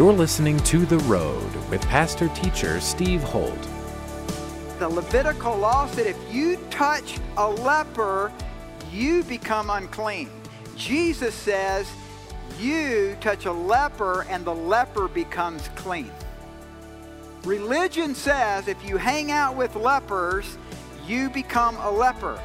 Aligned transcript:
You're 0.00 0.14
listening 0.14 0.56
to 0.60 0.86
The 0.86 0.96
Road 1.00 1.54
with 1.68 1.82
pastor 1.82 2.28
teacher 2.28 2.80
Steve 2.80 3.22
Holt. 3.22 3.68
The 4.78 4.88
Levitical 4.88 5.54
law 5.58 5.86
said 5.88 6.06
if 6.06 6.16
you 6.32 6.56
touch 6.70 7.18
a 7.36 7.46
leper, 7.46 8.32
you 8.90 9.22
become 9.24 9.68
unclean. 9.68 10.30
Jesus 10.74 11.34
says 11.34 11.86
you 12.58 13.14
touch 13.20 13.44
a 13.44 13.52
leper 13.52 14.22
and 14.30 14.42
the 14.42 14.54
leper 14.54 15.06
becomes 15.06 15.68
clean. 15.76 16.10
Religion 17.44 18.14
says 18.14 18.68
if 18.68 18.82
you 18.88 18.96
hang 18.96 19.30
out 19.30 19.54
with 19.54 19.76
lepers, 19.76 20.56
you 21.06 21.28
become 21.28 21.76
a 21.76 21.90
leper. 21.90 22.40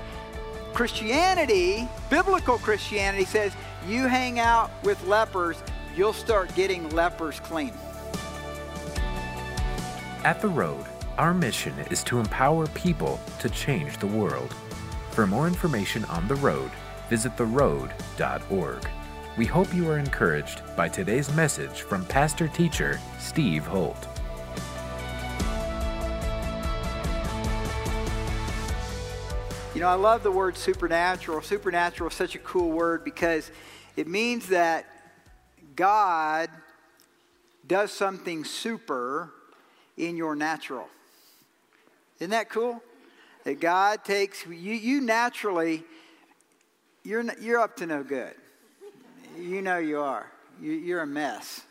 Christianity, 0.73 1.87
biblical 2.09 2.57
Christianity 2.57 3.23
says 3.23 3.53
you 3.87 4.07
hang 4.07 4.39
out 4.39 4.71
with 4.83 5.01
lepers, 5.07 5.63
you'll 5.95 6.13
start 6.13 6.53
getting 6.55 6.89
lepers 6.89 7.39
clean. 7.39 7.73
At 10.23 10.41
The 10.41 10.47
Road, 10.47 10.85
our 11.17 11.33
mission 11.33 11.73
is 11.91 12.03
to 12.05 12.19
empower 12.19 12.67
people 12.67 13.19
to 13.39 13.49
change 13.49 13.97
the 13.97 14.07
world. 14.07 14.53
For 15.11 15.25
more 15.25 15.47
information 15.47 16.03
on 16.05 16.27
The 16.27 16.35
Road, 16.35 16.71
visit 17.09 17.37
theroad.org. 17.37 18.89
We 19.37 19.45
hope 19.45 19.73
you 19.73 19.89
are 19.89 19.99
encouraged 19.99 20.61
by 20.75 20.89
today's 20.89 21.33
message 21.35 21.81
from 21.81 22.05
pastor 22.05 22.47
teacher 22.47 22.99
Steve 23.19 23.65
Holt. 23.65 24.07
You 29.73 29.81
know, 29.81 29.89
I 29.89 29.95
love 29.95 30.23
the 30.23 30.31
word 30.31 30.57
supernatural. 30.57 31.41
Supernatural 31.41 32.09
is 32.09 32.15
such 32.15 32.33
a 32.35 32.39
cool 32.39 32.71
word 32.71 33.03
because 33.03 33.51
it 33.97 34.07
means 34.07 34.47
that 34.47 34.85
God 35.75 36.49
does 37.67 37.91
something 37.91 38.43
super 38.43 39.31
in 39.97 40.17
your 40.17 40.35
natural. 40.35 40.87
Isn't 42.19 42.31
that 42.31 42.49
cool? 42.49 42.81
That 43.43 43.59
God 43.59 44.03
takes 44.03 44.45
you, 44.45 44.53
you 44.53 45.01
naturally, 45.01 45.83
you're, 47.03 47.23
you're 47.39 47.59
up 47.59 47.77
to 47.77 47.85
no 47.85 48.03
good. 48.03 48.33
You 49.37 49.61
know 49.61 49.77
you 49.77 49.99
are. 49.99 50.31
You, 50.61 50.71
you're 50.71 51.01
a 51.01 51.07
mess. 51.07 51.61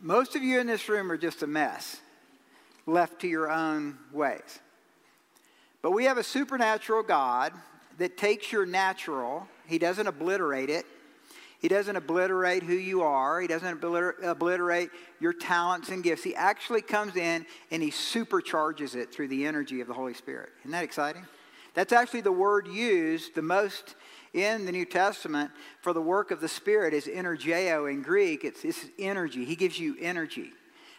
Most 0.00 0.36
of 0.36 0.42
you 0.42 0.60
in 0.60 0.66
this 0.66 0.88
room 0.88 1.10
are 1.10 1.16
just 1.16 1.42
a 1.42 1.46
mess, 1.46 2.00
left 2.84 3.20
to 3.22 3.28
your 3.28 3.50
own 3.50 3.98
ways. 4.12 4.60
But 5.80 5.92
we 5.92 6.04
have 6.04 6.18
a 6.18 6.22
supernatural 6.22 7.02
God 7.02 7.52
that 7.98 8.18
takes 8.18 8.52
your 8.52 8.66
natural, 8.66 9.48
He 9.66 9.78
doesn't 9.78 10.06
obliterate 10.06 10.68
it. 10.68 10.84
He 11.58 11.68
doesn't 11.68 11.96
obliterate 11.96 12.62
who 12.62 12.74
you 12.74 13.02
are. 13.02 13.40
He 13.40 13.46
doesn't 13.46 13.82
obliterate 14.22 14.90
your 15.20 15.32
talents 15.32 15.88
and 15.88 16.02
gifts. 16.02 16.22
He 16.22 16.34
actually 16.34 16.82
comes 16.82 17.16
in 17.16 17.46
and 17.70 17.82
he 17.82 17.90
supercharges 17.90 18.94
it 18.94 19.12
through 19.12 19.28
the 19.28 19.46
energy 19.46 19.80
of 19.80 19.88
the 19.88 19.94
Holy 19.94 20.14
Spirit. 20.14 20.50
Isn't 20.60 20.72
that 20.72 20.84
exciting? 20.84 21.24
That's 21.74 21.92
actually 21.92 22.22
the 22.22 22.32
word 22.32 22.68
used 22.68 23.34
the 23.34 23.42
most 23.42 23.94
in 24.32 24.66
the 24.66 24.72
New 24.72 24.84
Testament 24.84 25.50
for 25.80 25.92
the 25.92 26.00
work 26.00 26.30
of 26.30 26.40
the 26.40 26.48
Spirit 26.48 26.92
is 26.92 27.06
energeo 27.06 27.90
in 27.90 28.02
Greek. 28.02 28.44
It's, 28.44 28.64
it's 28.64 28.86
energy. 28.98 29.44
He 29.44 29.56
gives 29.56 29.78
you 29.78 29.96
energy. 30.00 30.52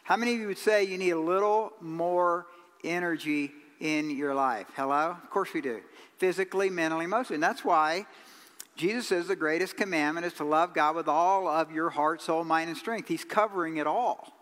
How 0.04 0.18
many 0.18 0.34
of 0.34 0.40
you 0.40 0.48
would 0.48 0.58
say 0.58 0.84
you 0.84 0.98
need 0.98 1.12
a 1.12 1.20
little 1.20 1.74
more 1.82 2.48
energy 2.84 3.52
in 3.80 4.10
your 4.10 4.34
life. 4.34 4.68
Hello? 4.76 5.16
Of 5.24 5.30
course 5.30 5.54
we 5.54 5.62
do. 5.62 5.82
Physically, 6.18 6.70
mentally, 6.70 7.06
emotionally. 7.06 7.36
And 7.36 7.44
that's 7.44 7.64
why 7.64 8.06
Jesus 8.78 9.08
says 9.08 9.28
the 9.28 9.36
greatest 9.36 9.76
commandment 9.76 10.26
is 10.26 10.34
to 10.34 10.44
love 10.44 10.74
God 10.74 10.96
with 10.96 11.08
all 11.08 11.48
of 11.48 11.72
your 11.72 11.90
heart, 11.90 12.22
soul, 12.22 12.44
mind, 12.44 12.70
and 12.70 12.78
strength. 12.78 13.08
He's 13.08 13.26
covering 13.26 13.78
it 13.78 13.88
all. 13.88 14.34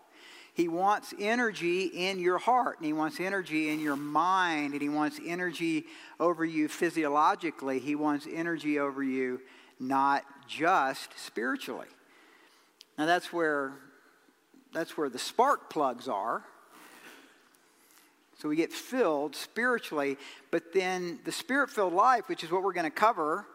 He 0.54 0.68
wants 0.68 1.12
energy 1.18 1.86
in 1.86 2.18
your 2.18 2.38
heart, 2.38 2.78
and 2.78 2.86
He 2.86 2.92
wants 2.92 3.18
energy 3.18 3.68
in 3.68 3.80
your 3.80 3.96
mind, 3.96 4.72
and 4.72 4.82
He 4.82 4.88
wants 4.88 5.18
energy 5.26 5.86
over 6.20 6.44
you 6.44 6.68
physiologically. 6.68 7.78
He 7.78 7.94
wants 7.94 8.26
energy 8.32 8.78
over 8.78 9.02
you 9.02 9.40
not 9.80 10.24
just 10.46 11.18
spiritually. 11.18 11.88
Now 12.96 13.06
that's 13.06 13.32
where 13.32 13.72
that's 14.72 14.96
where 14.96 15.08
the 15.08 15.18
spark 15.18 15.70
plugs 15.70 16.08
are 16.08 16.44
so 18.38 18.50
we 18.50 18.56
get 18.56 18.72
filled 18.72 19.34
spiritually, 19.34 20.18
but 20.50 20.74
then 20.74 21.20
the 21.24 21.32
spirit 21.32 21.70
filled 21.70 21.94
life, 21.94 22.28
which 22.28 22.44
is 22.44 22.50
what 22.50 22.62
we're 22.62 22.74
going 22.74 22.84
to 22.84 22.90
cover, 22.90 23.46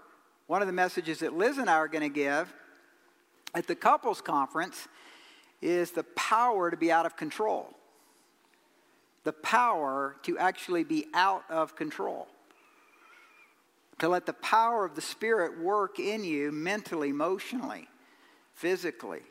one 0.52 0.62
of 0.62 0.68
the 0.68 0.74
messages 0.74 1.20
that 1.20 1.32
Liz 1.32 1.58
and 1.58 1.70
I 1.70 1.76
are 1.76 1.88
going 1.88 2.04
to 2.04 2.14
give 2.14 2.54
at 3.56 3.68
the 3.68 3.74
couples 3.74 4.20
conference 4.20 4.90
is 5.62 5.92
the 5.92 6.04
power 6.04 6.70
to 6.70 6.76
be 6.76 6.92
out 6.92 7.06
of 7.06 7.16
control. 7.16 7.70
The 9.24 9.32
power 9.32 10.18
to 10.24 10.38
actually 10.38 10.84
be 10.84 11.06
out 11.14 11.46
of 11.50 11.78
control. 11.78 12.28
To 14.00 14.10
let 14.10 14.26
the 14.26 14.34
power 14.34 14.84
of 14.84 14.94
the 14.94 15.02
Spirit 15.02 15.58
work 15.58 16.00
in 16.00 16.26
you 16.26 16.52
mentally, 16.52 17.12
emotionally, 17.12 17.88
physically. 18.54 19.22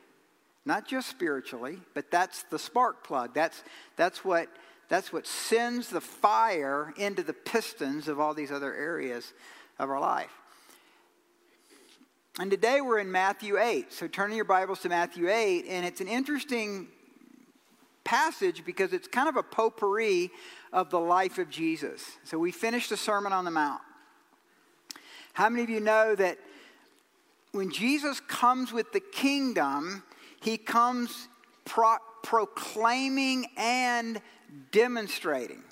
Not 0.65 0.89
just 0.89 1.11
spiritually, 1.11 1.81
but 1.93 2.11
that's 2.11 2.45
the 2.45 2.59
spark 2.59 3.05
plug. 3.05 3.35
That's, 3.35 3.63
that's 3.95 4.25
what 4.25 4.49
that's 4.89 5.13
what 5.13 5.27
sends 5.27 5.91
the 5.91 6.01
fire 6.01 6.95
into 6.97 7.23
the 7.23 7.35
pistons 7.35 8.09
of 8.09 8.19
all 8.19 8.33
these 8.33 8.51
other 8.51 8.75
areas 8.75 9.35
of 9.79 9.91
our 9.91 10.01
life. 10.01 10.40
And 12.41 12.51
today 12.51 12.81
we're 12.81 13.01
in 13.01 13.13
Matthew 13.13 13.59
8. 13.59 13.93
So 13.93 14.09
turn 14.09 14.33
your 14.33 14.47
Bibles 14.47 14.81
to 14.81 14.89
Matthew 14.89 15.29
8, 15.29 15.67
and 15.69 15.85
it's 15.85 16.01
an 16.01 16.09
interesting 16.09 16.89
passage 18.03 18.65
because 18.65 18.95
it's 18.95 19.07
kind 19.07 19.29
of 19.29 19.37
a 19.37 19.43
potpourri 19.43 20.31
of 20.73 20.89
the 20.89 20.99
life 20.99 21.37
of 21.37 21.51
Jesus. 21.51 22.03
So 22.25 22.39
we 22.39 22.51
finished 22.51 22.89
the 22.89 22.97
Sermon 22.97 23.35
on 23.35 23.45
the 23.45 23.51
Mount. 23.51 23.83
How 25.35 25.51
many 25.51 25.65
of 25.65 25.69
you 25.69 25.81
know 25.81 26.15
that 26.15 26.39
when 27.53 27.71
Jesus 27.71 28.21
comes 28.21 28.73
with 28.73 28.91
the 28.93 29.01
kingdom, 29.01 30.03
he 30.41 30.57
comes 30.57 31.29
pro- 31.67 31.99
proclaiming 32.23 33.49
and 33.59 34.19
demonstrating. 34.73 35.63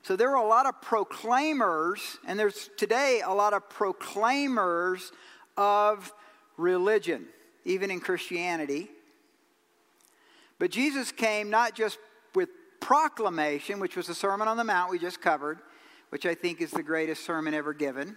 So 0.00 0.16
there 0.16 0.30
are 0.30 0.42
a 0.42 0.48
lot 0.48 0.64
of 0.64 0.80
proclaimers, 0.80 2.00
and 2.26 2.38
there's 2.38 2.70
today 2.78 3.20
a 3.22 3.34
lot 3.34 3.52
of 3.52 3.68
proclaimers 3.68 5.12
of 5.56 6.12
religion, 6.56 7.26
even 7.64 7.90
in 7.90 8.00
Christianity. 8.00 8.88
But 10.58 10.70
Jesus 10.70 11.12
came 11.12 11.50
not 11.50 11.74
just 11.74 11.98
with 12.34 12.48
proclamation, 12.80 13.80
which 13.80 13.96
was 13.96 14.06
the 14.06 14.14
Sermon 14.14 14.48
on 14.48 14.56
the 14.56 14.64
Mount 14.64 14.90
we 14.90 14.98
just 14.98 15.20
covered, 15.20 15.58
which 16.10 16.26
I 16.26 16.34
think 16.34 16.60
is 16.60 16.70
the 16.70 16.82
greatest 16.82 17.24
sermon 17.24 17.54
ever 17.54 17.72
given. 17.72 18.16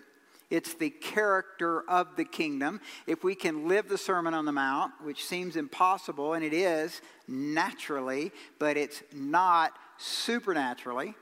It's 0.50 0.76
the 0.76 0.90
character 0.90 1.82
of 1.90 2.16
the 2.16 2.24
kingdom. 2.24 2.80
If 3.06 3.24
we 3.24 3.36
can 3.36 3.68
live 3.68 3.90
the 3.90 3.98
Sermon 3.98 4.34
on 4.34 4.46
the 4.46 4.52
Mount, 4.52 4.94
which 5.04 5.26
seems 5.26 5.58
impossible, 5.58 6.34
and 6.34 6.44
it 6.44 6.54
is 6.54 7.02
naturally, 7.28 8.32
but 8.60 8.78
it's 8.78 9.04
not 9.14 9.74
supernaturally. 9.98 11.16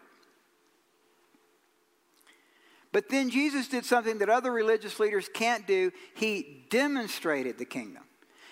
But 2.95 3.09
then 3.09 3.29
Jesus 3.29 3.67
did 3.67 3.83
something 3.83 4.19
that 4.19 4.29
other 4.29 4.53
religious 4.53 5.01
leaders 5.01 5.27
can't 5.33 5.67
do. 5.67 5.91
He 6.13 6.63
demonstrated 6.69 7.57
the 7.57 7.65
kingdom. 7.65 8.03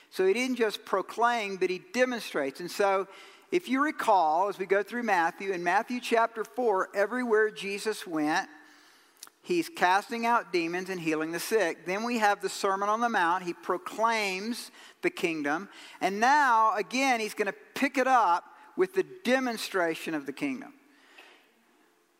So 0.10 0.28
he 0.28 0.34
didn't 0.34 0.58
just 0.58 0.84
proclaim, 0.84 1.56
but 1.56 1.70
he 1.70 1.82
demonstrates. 1.94 2.60
And 2.60 2.70
so, 2.70 3.08
if 3.54 3.70
you 3.70 3.82
recall, 3.82 4.50
as 4.50 4.60
we 4.60 4.66
go 4.66 4.84
through 4.84 5.04
Matthew, 5.04 5.54
in 5.54 5.64
Matthew 5.64 6.02
chapter 6.02 6.44
4, 6.44 6.90
everywhere 6.94 7.52
Jesus 7.52 8.06
went, 8.06 8.50
he's 9.44 9.70
casting 9.70 10.26
out 10.26 10.52
demons 10.52 10.90
and 10.90 11.00
healing 11.00 11.32
the 11.32 11.40
sick. 11.40 11.86
Then 11.86 12.04
we 12.04 12.18
have 12.18 12.42
the 12.42 12.50
Sermon 12.50 12.90
on 12.90 13.00
the 13.00 13.08
Mount. 13.08 13.46
He 13.46 13.54
proclaims 13.54 14.72
the 15.04 15.10
kingdom. 15.10 15.70
And 16.02 16.20
now, 16.20 16.76
again, 16.76 17.22
he's 17.22 17.34
going 17.34 17.48
to 17.48 17.56
pick 17.76 17.98
it 17.98 18.08
up 18.08 18.44
with 18.76 18.94
the 18.94 19.06
demonstration 19.24 20.14
of 20.14 20.26
the 20.26 20.34
kingdom. 20.34 20.74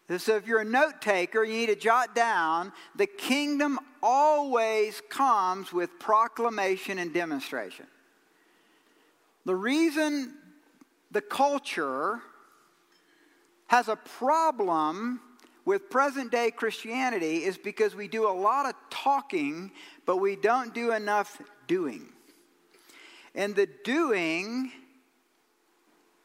So, 0.10 0.36
if 0.36 0.48
you're 0.48 0.60
a 0.60 0.66
note 0.66 1.02
taker, 1.02 1.44
you 1.44 1.54
need 1.54 1.68
to 1.68 1.76
jot 1.76 2.14
down 2.14 2.74
the 2.96 3.08
kingdom 3.08 3.80
always 4.02 5.02
comes 5.10 5.72
with 5.72 5.98
proclamation 5.98 7.00
and 7.00 7.14
demonstration. 7.14 7.88
The 9.46 9.56
reason 9.56 10.36
the 11.12 11.22
culture 11.22 12.20
has 13.68 13.88
a 13.88 13.96
problem 13.96 15.22
with 15.66 15.90
present 15.90 16.32
day 16.32 16.52
Christianity 16.52 17.46
is 17.46 17.58
because 17.58 17.96
we 17.96 18.10
do 18.10 18.28
a 18.28 18.32
lot 18.32 18.66
of 18.66 18.74
talking, 18.90 19.72
but 20.06 20.18
we 20.18 20.36
don't 20.36 20.74
do 20.74 20.92
enough 20.92 21.42
doing. 21.68 22.10
And 23.34 23.56
the 23.56 23.70
doing 23.86 24.72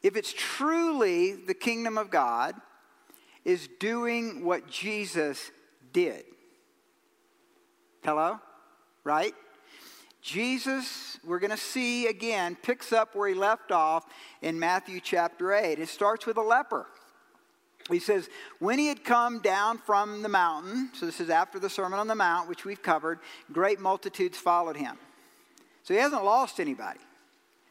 if 0.01 0.15
it's 0.15 0.33
truly 0.33 1.33
the 1.33 1.53
kingdom 1.53 1.97
of 1.97 2.09
God, 2.09 2.55
is 3.49 3.67
doing 3.79 4.45
what 4.45 4.69
Jesus 4.69 5.49
did. 5.91 6.23
Hello? 8.03 8.39
Right? 9.03 9.33
Jesus, 10.21 11.17
we're 11.25 11.39
going 11.39 11.49
to 11.49 11.57
see 11.57 12.05
again, 12.05 12.55
picks 12.61 12.93
up 12.93 13.15
where 13.15 13.27
he 13.27 13.33
left 13.33 13.71
off 13.71 14.05
in 14.43 14.59
Matthew 14.59 14.99
chapter 14.99 15.51
8. 15.51 15.79
It 15.79 15.89
starts 15.89 16.27
with 16.27 16.37
a 16.37 16.43
leper. 16.43 16.85
He 17.89 17.97
says, 17.97 18.29
When 18.59 18.77
he 18.77 18.87
had 18.87 19.03
come 19.03 19.39
down 19.39 19.79
from 19.79 20.21
the 20.21 20.29
mountain, 20.29 20.91
so 20.93 21.07
this 21.07 21.19
is 21.19 21.31
after 21.31 21.57
the 21.57 21.71
Sermon 21.71 21.97
on 21.97 22.07
the 22.07 22.13
Mount, 22.13 22.47
which 22.47 22.65
we've 22.65 22.83
covered, 22.83 23.17
great 23.51 23.79
multitudes 23.79 24.37
followed 24.37 24.77
him. 24.77 24.95
So 25.81 25.95
he 25.95 25.99
hasn't 25.99 26.23
lost 26.23 26.59
anybody. 26.59 26.99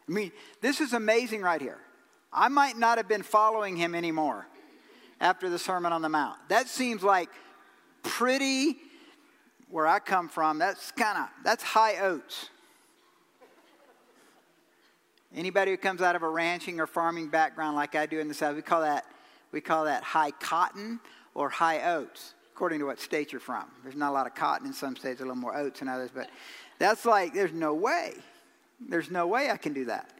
I 0.08 0.12
mean, 0.12 0.32
this 0.60 0.80
is 0.80 0.92
amazing 0.92 1.42
right 1.42 1.60
here. 1.60 1.78
I 2.32 2.48
might 2.48 2.76
not 2.76 2.98
have 2.98 3.06
been 3.06 3.22
following 3.22 3.76
him 3.76 3.94
anymore 3.94 4.48
after 5.20 5.50
the 5.50 5.58
Sermon 5.58 5.92
on 5.92 6.02
the 6.02 6.08
Mount. 6.08 6.38
That 6.48 6.68
seems 6.68 7.02
like 7.02 7.28
pretty 8.02 8.76
where 9.70 9.86
I 9.86 9.98
come 9.98 10.28
from, 10.28 10.58
that's 10.58 10.90
kind 10.92 11.18
of 11.18 11.28
that's 11.44 11.62
high 11.62 11.98
oats. 11.98 12.48
Anybody 15.34 15.72
who 15.72 15.76
comes 15.76 16.00
out 16.00 16.16
of 16.16 16.22
a 16.22 16.28
ranching 16.28 16.80
or 16.80 16.86
farming 16.86 17.28
background 17.28 17.76
like 17.76 17.94
I 17.94 18.06
do 18.06 18.18
in 18.18 18.28
the 18.28 18.34
South, 18.34 18.56
we 18.56 18.62
call 18.62 18.80
that 18.80 19.04
we 19.52 19.60
call 19.60 19.84
that 19.84 20.02
high 20.02 20.30
cotton 20.30 21.00
or 21.34 21.48
high 21.48 21.92
oats, 21.92 22.34
according 22.54 22.78
to 22.80 22.86
what 22.86 23.00
state 23.00 23.32
you're 23.32 23.40
from. 23.40 23.66
There's 23.82 23.96
not 23.96 24.10
a 24.10 24.12
lot 24.12 24.26
of 24.26 24.34
cotton 24.34 24.66
in 24.66 24.72
some 24.72 24.96
states, 24.96 25.20
a 25.20 25.24
little 25.24 25.36
more 25.36 25.56
oats 25.56 25.82
in 25.82 25.88
others, 25.88 26.10
but 26.14 26.30
that's 26.78 27.04
like 27.04 27.34
there's 27.34 27.52
no 27.52 27.74
way. 27.74 28.14
There's 28.80 29.10
no 29.10 29.26
way 29.26 29.50
I 29.50 29.56
can 29.56 29.72
do 29.72 29.84
that. 29.86 30.10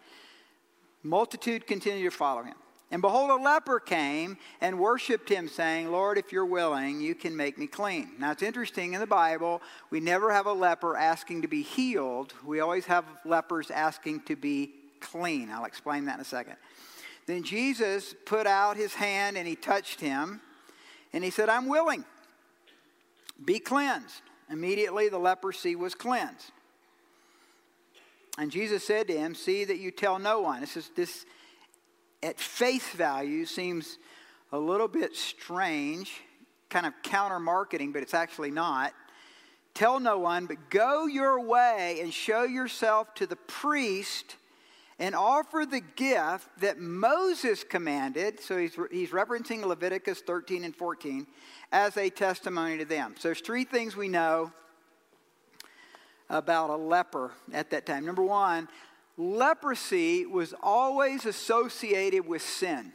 Multitude 1.03 1.67
continue 1.67 2.11
to 2.11 2.15
follow 2.15 2.43
him. 2.43 2.57
And 2.91 3.03
behold, 3.03 3.31
a 3.31 3.37
leper 3.37 3.81
came 3.81 4.39
and 4.63 4.79
worshiped 4.79 5.29
him, 5.29 5.47
saying, 5.49 5.91
Lord, 5.93 6.17
if 6.17 6.33
you're 6.33 6.47
willing, 6.47 7.01
you 7.01 7.15
can 7.15 7.37
make 7.37 7.59
me 7.59 7.67
clean. 7.67 8.13
Now, 8.19 8.31
it's 8.31 8.43
interesting 8.43 8.95
in 8.95 9.01
the 9.01 9.07
Bible, 9.07 9.61
we 9.91 10.01
never 10.01 10.33
have 10.33 10.47
a 10.47 10.53
leper 10.53 10.97
asking 10.97 11.43
to 11.43 11.49
be 11.49 11.63
healed. 11.63 12.33
We 12.45 12.61
always 12.61 12.87
have 12.87 13.05
lepers 13.27 13.71
asking 13.71 14.23
to 14.23 14.37
be 14.37 14.73
clean. 15.01 15.51
I'll 15.51 15.67
explain 15.67 16.07
that 16.07 16.15
in 16.15 16.21
a 16.21 16.25
second. 16.25 16.57
Then 17.27 17.43
Jesus 17.43 18.15
put 18.25 18.47
out 18.47 18.79
his 18.79 18.95
hand 18.95 19.37
and 19.37 19.47
he 19.47 19.55
touched 19.55 20.01
him, 20.01 20.41
and 21.13 21.23
he 21.23 21.29
said, 21.29 21.51
I'm 21.51 21.69
willing. 21.69 22.07
Be 23.45 23.59
cleansed. 23.59 24.23
Immediately, 24.51 25.11
the 25.11 25.19
leprosy 25.19 25.77
was 25.77 25.95
cleansed. 25.95 26.53
And 28.39 28.51
Jesus 28.51 28.87
said 28.87 29.09
to 29.09 29.19
him, 29.19 29.35
See 29.35 29.65
that 29.65 29.79
you 29.79 29.91
tell 29.91 30.19
no 30.19 30.41
one. 30.41 30.61
This 30.61 30.77
is 30.77 30.91
this 30.97 31.27
at 32.23 32.39
face 32.39 32.89
value 32.91 33.45
seems 33.45 33.99
a 34.53 34.59
little 34.59 34.89
bit 34.89 35.15
strange, 35.15 36.21
kind 36.69 36.87
of 36.87 36.93
counter 37.03 37.39
marketing, 37.39 37.93
but 37.93 38.03
it's 38.03 38.15
actually 38.15 38.51
not. 38.51 38.93
Tell 39.75 40.01
no 40.01 40.19
one, 40.19 40.47
but 40.47 40.71
go 40.71 41.07
your 41.07 41.41
way 41.41 42.01
and 42.01 42.13
show 42.13 42.43
yourself 42.43 43.15
to 43.15 43.27
the 43.27 43.37
priest 43.37 44.37
and 44.99 45.15
offer 45.15 45.65
the 45.65 45.81
gift 45.81 46.49
that 46.61 46.81
Moses 46.81 47.63
commanded. 47.63 48.41
So 48.41 48.59
he's, 48.59 48.77
he's 48.91 49.11
referencing 49.11 49.65
Leviticus 49.65 50.21
13 50.21 50.65
and 50.65 50.75
14 50.75 51.27
as 51.71 51.97
a 51.97 52.11
testimony 52.11 52.79
to 52.79 52.85
them. 52.85 53.15
So 53.19 53.29
there's 53.29 53.41
three 53.41 53.65
things 53.65 53.95
we 53.95 54.09
know 54.09 54.53
about 56.29 56.71
a 56.71 56.77
leper 56.77 57.31
at 57.53 57.71
that 57.71 57.87
time. 57.87 58.05
Number 58.05 58.23
one, 58.23 58.69
leprosy 59.19 60.25
was 60.25 60.55
always 60.63 61.27
associated 61.27 62.27
with 62.27 62.41
sin. 62.41 62.93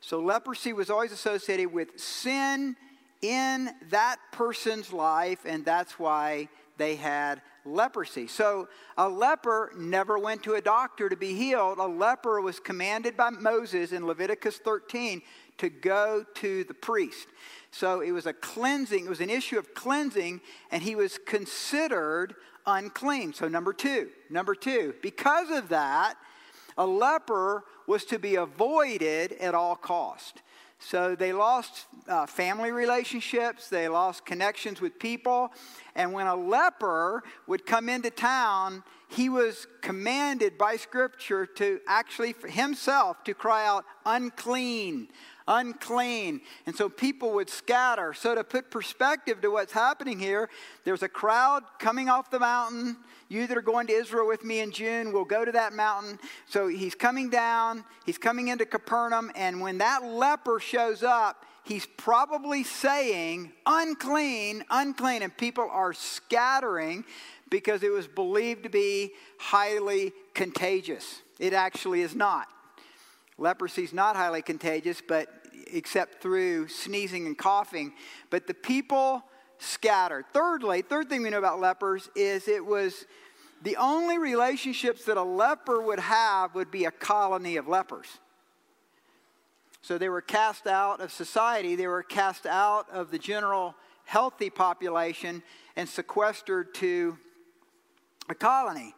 So, 0.00 0.20
leprosy 0.20 0.72
was 0.72 0.88
always 0.88 1.10
associated 1.10 1.72
with 1.72 1.98
sin 1.98 2.76
in 3.20 3.70
that 3.90 4.16
person's 4.30 4.92
life, 4.92 5.40
and 5.44 5.64
that's 5.64 5.98
why 5.98 6.48
they 6.76 6.94
had 6.94 7.42
leprosy. 7.64 8.28
So, 8.28 8.68
a 8.96 9.08
leper 9.08 9.72
never 9.76 10.18
went 10.18 10.44
to 10.44 10.54
a 10.54 10.60
doctor 10.60 11.08
to 11.08 11.16
be 11.16 11.34
healed. 11.34 11.78
A 11.78 11.86
leper 11.86 12.40
was 12.40 12.60
commanded 12.60 13.16
by 13.16 13.30
Moses 13.30 13.90
in 13.90 14.06
Leviticus 14.06 14.58
13 14.58 15.22
to 15.58 15.68
go 15.68 16.24
to 16.34 16.64
the 16.64 16.74
priest. 16.74 17.28
So, 17.70 18.00
it 18.00 18.12
was 18.12 18.26
a 18.26 18.32
cleansing, 18.32 19.04
it 19.04 19.08
was 19.08 19.20
an 19.20 19.30
issue 19.30 19.58
of 19.58 19.74
cleansing, 19.74 20.40
and 20.70 20.82
he 20.82 20.94
was 20.94 21.18
considered 21.18 22.34
unclean. 22.66 23.32
So, 23.34 23.48
number 23.48 23.72
two, 23.72 24.10
number 24.30 24.54
two, 24.54 24.94
because 25.02 25.50
of 25.50 25.68
that, 25.68 26.16
a 26.78 26.86
leper 26.86 27.64
was 27.86 28.04
to 28.06 28.18
be 28.18 28.34
avoided 28.34 29.32
at 29.32 29.54
all 29.54 29.76
cost. 29.76 30.42
So 30.78 31.14
they 31.14 31.32
lost 31.32 31.86
uh, 32.06 32.26
family 32.26 32.70
relationships, 32.70 33.70
they 33.70 33.88
lost 33.88 34.26
connections 34.26 34.80
with 34.80 34.98
people, 34.98 35.50
and 35.94 36.12
when 36.12 36.26
a 36.26 36.36
leper 36.36 37.22
would 37.46 37.64
come 37.64 37.88
into 37.88 38.10
town, 38.10 38.84
he 39.08 39.28
was 39.28 39.66
commanded 39.80 40.58
by 40.58 40.76
Scripture 40.76 41.46
to 41.46 41.80
actually 41.86 42.34
himself 42.48 43.24
to 43.24 43.32
cry 43.32 43.66
out, 43.66 43.84
unclean, 44.04 45.08
unclean. 45.48 46.40
And 46.66 46.74
so 46.74 46.88
people 46.88 47.32
would 47.34 47.48
scatter. 47.48 48.14
So, 48.14 48.34
to 48.34 48.44
put 48.44 48.70
perspective 48.70 49.40
to 49.42 49.50
what's 49.50 49.72
happening 49.72 50.18
here, 50.18 50.48
there's 50.84 51.02
a 51.02 51.08
crowd 51.08 51.62
coming 51.78 52.08
off 52.08 52.30
the 52.30 52.40
mountain. 52.40 52.96
You 53.28 53.46
that 53.46 53.56
are 53.56 53.62
going 53.62 53.88
to 53.88 53.92
Israel 53.92 54.26
with 54.26 54.44
me 54.44 54.60
in 54.60 54.70
June 54.70 55.12
will 55.12 55.24
go 55.24 55.44
to 55.44 55.52
that 55.52 55.72
mountain. 55.72 56.18
So, 56.48 56.68
he's 56.68 56.94
coming 56.94 57.30
down, 57.30 57.84
he's 58.04 58.18
coming 58.18 58.48
into 58.48 58.66
Capernaum, 58.66 59.30
and 59.34 59.60
when 59.60 59.78
that 59.78 60.04
leper 60.04 60.58
shows 60.60 61.02
up, 61.02 61.44
he's 61.64 61.86
probably 61.96 62.62
saying, 62.62 63.52
unclean, 63.66 64.64
unclean. 64.70 65.22
And 65.22 65.36
people 65.36 65.68
are 65.70 65.92
scattering 65.92 67.04
because 67.50 67.82
it 67.82 67.92
was 67.92 68.06
believed 68.06 68.64
to 68.64 68.68
be 68.68 69.12
highly 69.38 70.12
contagious. 70.34 71.22
It 71.38 71.52
actually 71.52 72.00
is 72.00 72.14
not. 72.14 72.48
Leprosy 73.38 73.84
is 73.84 73.92
not 73.92 74.16
highly 74.16 74.42
contagious, 74.42 75.02
but 75.06 75.28
except 75.72 76.22
through 76.22 76.68
sneezing 76.68 77.26
and 77.26 77.36
coughing. 77.36 77.92
But 78.30 78.46
the 78.46 78.54
people 78.54 79.22
scattered. 79.58 80.24
Thirdly, 80.32 80.82
third 80.82 81.08
thing 81.08 81.22
we 81.22 81.30
know 81.30 81.38
about 81.38 81.60
lepers 81.60 82.08
is 82.14 82.48
it 82.48 82.64
was 82.64 83.06
the 83.62 83.76
only 83.76 84.18
relationships 84.18 85.04
that 85.06 85.16
a 85.16 85.22
leper 85.22 85.80
would 85.80 85.98
have 85.98 86.54
would 86.54 86.70
be 86.70 86.84
a 86.84 86.90
colony 86.90 87.56
of 87.56 87.68
lepers. 87.68 88.06
So 89.82 89.98
they 89.98 90.08
were 90.08 90.20
cast 90.20 90.66
out 90.66 91.00
of 91.00 91.12
society, 91.12 91.76
they 91.76 91.86
were 91.86 92.02
cast 92.02 92.44
out 92.44 92.90
of 92.90 93.10
the 93.10 93.18
general 93.18 93.74
healthy 94.04 94.50
population 94.50 95.42
and 95.76 95.88
sequestered 95.88 96.74
to 96.74 97.16
a 98.28 98.34
colony. 98.34 98.95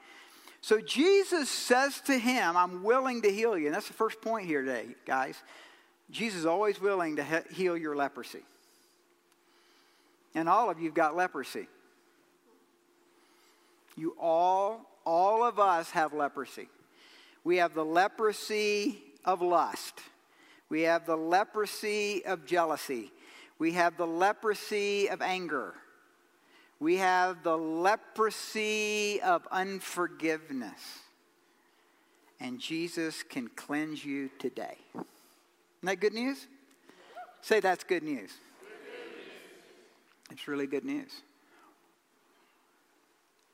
So 0.60 0.80
Jesus 0.80 1.48
says 1.48 2.00
to 2.02 2.18
him, 2.18 2.56
I'm 2.56 2.82
willing 2.82 3.22
to 3.22 3.30
heal 3.30 3.56
you. 3.56 3.66
And 3.66 3.74
that's 3.74 3.88
the 3.88 3.94
first 3.94 4.20
point 4.20 4.46
here 4.46 4.62
today, 4.62 4.86
guys. 5.06 5.36
Jesus 6.10 6.40
is 6.40 6.46
always 6.46 6.80
willing 6.80 7.16
to 7.16 7.24
he- 7.24 7.54
heal 7.54 7.76
your 7.76 7.94
leprosy. 7.94 8.42
And 10.34 10.48
all 10.48 10.70
of 10.70 10.80
you've 10.80 10.94
got 10.94 11.16
leprosy. 11.16 11.68
You 13.96 14.14
all, 14.20 14.86
all 15.04 15.44
of 15.44 15.58
us 15.58 15.90
have 15.90 16.12
leprosy. 16.12 16.68
We 17.44 17.56
have 17.56 17.74
the 17.74 17.84
leprosy 17.84 18.98
of 19.24 19.42
lust. 19.42 20.00
We 20.68 20.82
have 20.82 21.06
the 21.06 21.16
leprosy 21.16 22.24
of 22.24 22.46
jealousy. 22.46 23.10
We 23.58 23.72
have 23.72 23.96
the 23.96 24.06
leprosy 24.06 25.08
of 25.08 25.22
anger. 25.22 25.74
We 26.80 26.96
have 26.96 27.42
the 27.42 27.56
leprosy 27.56 29.20
of 29.20 29.46
unforgiveness. 29.50 30.80
And 32.40 32.60
Jesus 32.60 33.24
can 33.24 33.48
cleanse 33.48 34.04
you 34.04 34.30
today. 34.38 34.76
Isn't 34.94 35.06
that 35.82 36.00
good 36.00 36.14
news? 36.14 36.46
Say 37.40 37.60
that's 37.60 37.82
good 37.82 38.02
news. 38.02 38.30
It's 40.30 40.46
really 40.46 40.66
good 40.66 40.84
news. 40.84 41.10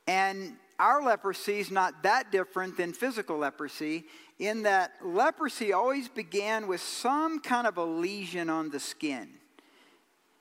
And 0.07 0.57
our 0.77 1.01
leprosy 1.01 1.59
is 1.59 1.71
not 1.71 2.03
that 2.03 2.31
different 2.31 2.77
than 2.77 2.93
physical 2.93 3.37
leprosy, 3.37 4.05
in 4.37 4.63
that 4.63 4.91
leprosy 5.03 5.73
always 5.73 6.09
began 6.09 6.67
with 6.67 6.81
some 6.81 7.39
kind 7.39 7.65
of 7.65 7.77
a 7.77 7.85
lesion 7.85 8.49
on 8.49 8.69
the 8.69 8.79
skin. 8.79 9.29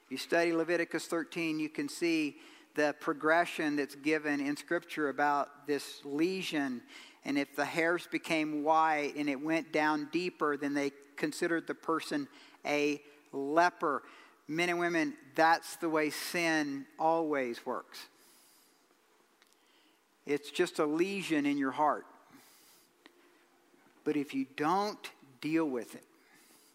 If 0.04 0.10
you 0.10 0.18
study 0.18 0.52
Leviticus 0.52 1.06
13, 1.06 1.60
you 1.60 1.68
can 1.68 1.88
see 1.88 2.36
the 2.75 2.95
progression 3.00 3.76
that's 3.76 3.95
given 3.95 4.40
in 4.40 4.57
Scripture 4.57 5.09
about 5.09 5.66
this 5.66 6.00
lesion. 6.04 6.83
And 7.25 7.38
if 7.38 7.54
the 7.57 7.64
hairs 7.64 8.09
became 8.11 8.64
white 8.64 9.14
and 9.16 9.28
it 9.28 9.40
went 9.40 9.73
down 9.73 10.09
deeper, 10.12 10.57
then 10.57 10.75
they 10.75 10.93
considered 11.16 11.66
the 11.66 11.75
person 11.75 12.28
a 12.66 13.00
leper. 13.33 14.02
Men 14.49 14.69
and 14.69 14.78
women, 14.78 15.14
that's 15.35 15.76
the 15.76 15.88
way 15.88 16.11
sin 16.11 16.85
always 16.99 17.64
works. 17.64 18.07
It's 20.26 20.50
just 20.50 20.78
a 20.78 20.87
lesion 20.87 21.47
in 21.47 21.59
your 21.59 21.71
heart. 21.71 22.07
But 24.04 24.16
if 24.16 24.35
you 24.35 24.47
don't 24.57 24.99
deal 25.40 25.66
with 25.66 25.95
it, 25.95 26.04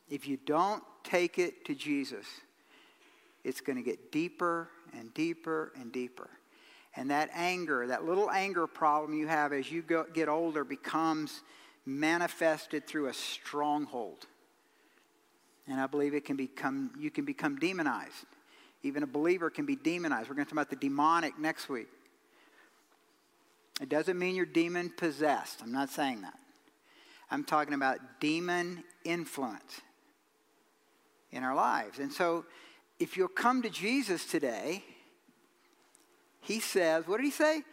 if 0.10 0.28
you 0.28 0.38
don't 0.46 0.84
take 1.04 1.38
it 1.38 1.66
to 1.66 1.76
Jesus, 1.76 2.26
it's 3.44 3.62
going 3.62 3.78
to 3.78 3.84
get 3.84 4.12
deeper 4.12 4.70
and 4.98 5.14
deeper 5.14 5.72
and 5.80 5.92
deeper. 5.92 6.30
And 6.96 7.12
that 7.12 7.30
anger, 7.34 7.88
that 7.88 8.06
little 8.06 8.30
anger 8.30 8.68
problem 8.68 9.18
you 9.18 9.28
have 9.28 9.54
as 9.54 9.72
you 9.72 9.82
go, 9.82 10.06
get 10.14 10.28
older, 10.28 10.64
becomes 10.64 11.42
manifested 11.86 12.88
through 12.88 13.08
a 13.08 13.14
stronghold. 13.14 14.26
And 15.68 15.80
I 15.80 15.88
believe 15.88 16.14
it 16.14 16.26
can 16.26 16.36
become, 16.36 16.92
you 17.00 17.12
can 17.12 17.26
become 17.26 17.58
demonized. 17.58 18.26
Even 18.82 19.04
a 19.04 19.08
believer 19.08 19.50
can 19.50 19.66
be 19.66 19.76
demonized. 19.76 20.30
We're 20.30 20.36
going 20.36 20.46
to 20.46 20.50
talk 20.50 20.64
about 20.64 20.70
the 20.70 20.88
demonic 20.88 21.38
next 21.38 21.70
week. 21.70 21.88
It 23.82 23.90
doesn't 23.90 24.18
mean 24.18 24.36
you're 24.36 24.46
demon 24.46 24.92
possessed. 24.96 25.62
I'm 25.62 25.72
not 25.72 25.90
saying 25.90 26.22
that. 26.22 26.38
I'm 27.32 27.44
talking 27.44 27.74
about 27.74 28.00
demon 28.20 28.84
influence 29.06 29.82
in 31.32 31.44
our 31.44 31.56
lives. 31.56 32.00
And 32.00 32.12
so, 32.12 32.46
if 33.00 33.16
you'll 33.16 33.28
come 33.28 33.62
to 33.62 33.70
Jesus 33.70 34.26
today, 34.26 34.84
he 36.42 36.60
says, 36.60 37.08
what 37.08 37.18
did 37.18 37.26
he 37.26 37.32
say? 37.32 37.64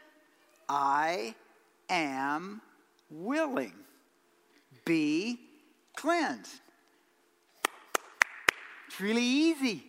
I 0.69 1.35
am 1.89 2.61
willing. 3.11 3.75
Be 4.85 5.39
cleansed. 5.97 6.61
It's 8.87 9.01
really 9.01 9.23
easy. 9.23 9.85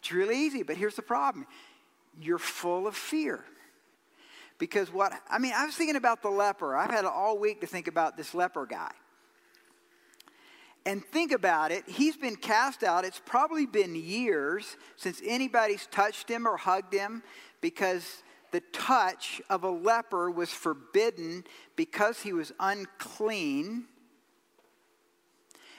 It's 0.00 0.12
really 0.12 0.38
easy, 0.38 0.62
but 0.62 0.76
here's 0.76 0.96
the 0.96 1.02
problem 1.02 1.46
you're 2.20 2.38
full 2.38 2.86
of 2.86 2.94
fear. 2.94 3.44
Because 4.58 4.92
what, 4.92 5.12
I 5.28 5.38
mean, 5.38 5.52
I 5.54 5.66
was 5.66 5.74
thinking 5.74 5.96
about 5.96 6.22
the 6.22 6.28
leper. 6.28 6.76
I've 6.76 6.90
had 6.90 7.04
all 7.04 7.38
week 7.38 7.60
to 7.62 7.66
think 7.66 7.88
about 7.88 8.16
this 8.16 8.34
leper 8.34 8.66
guy. 8.66 8.92
And 10.86 11.02
think 11.04 11.32
about 11.32 11.72
it, 11.72 11.88
he's 11.88 12.16
been 12.16 12.36
cast 12.36 12.82
out. 12.84 13.04
It's 13.04 13.20
probably 13.24 13.64
been 13.64 13.94
years 13.94 14.76
since 14.96 15.20
anybody's 15.24 15.86
touched 15.86 16.28
him 16.28 16.46
or 16.46 16.56
hugged 16.58 16.92
him 16.92 17.22
because 17.62 18.22
the 18.52 18.60
touch 18.72 19.40
of 19.48 19.64
a 19.64 19.70
leper 19.70 20.30
was 20.30 20.50
forbidden 20.50 21.44
because 21.74 22.20
he 22.20 22.32
was 22.32 22.52
unclean. 22.60 23.86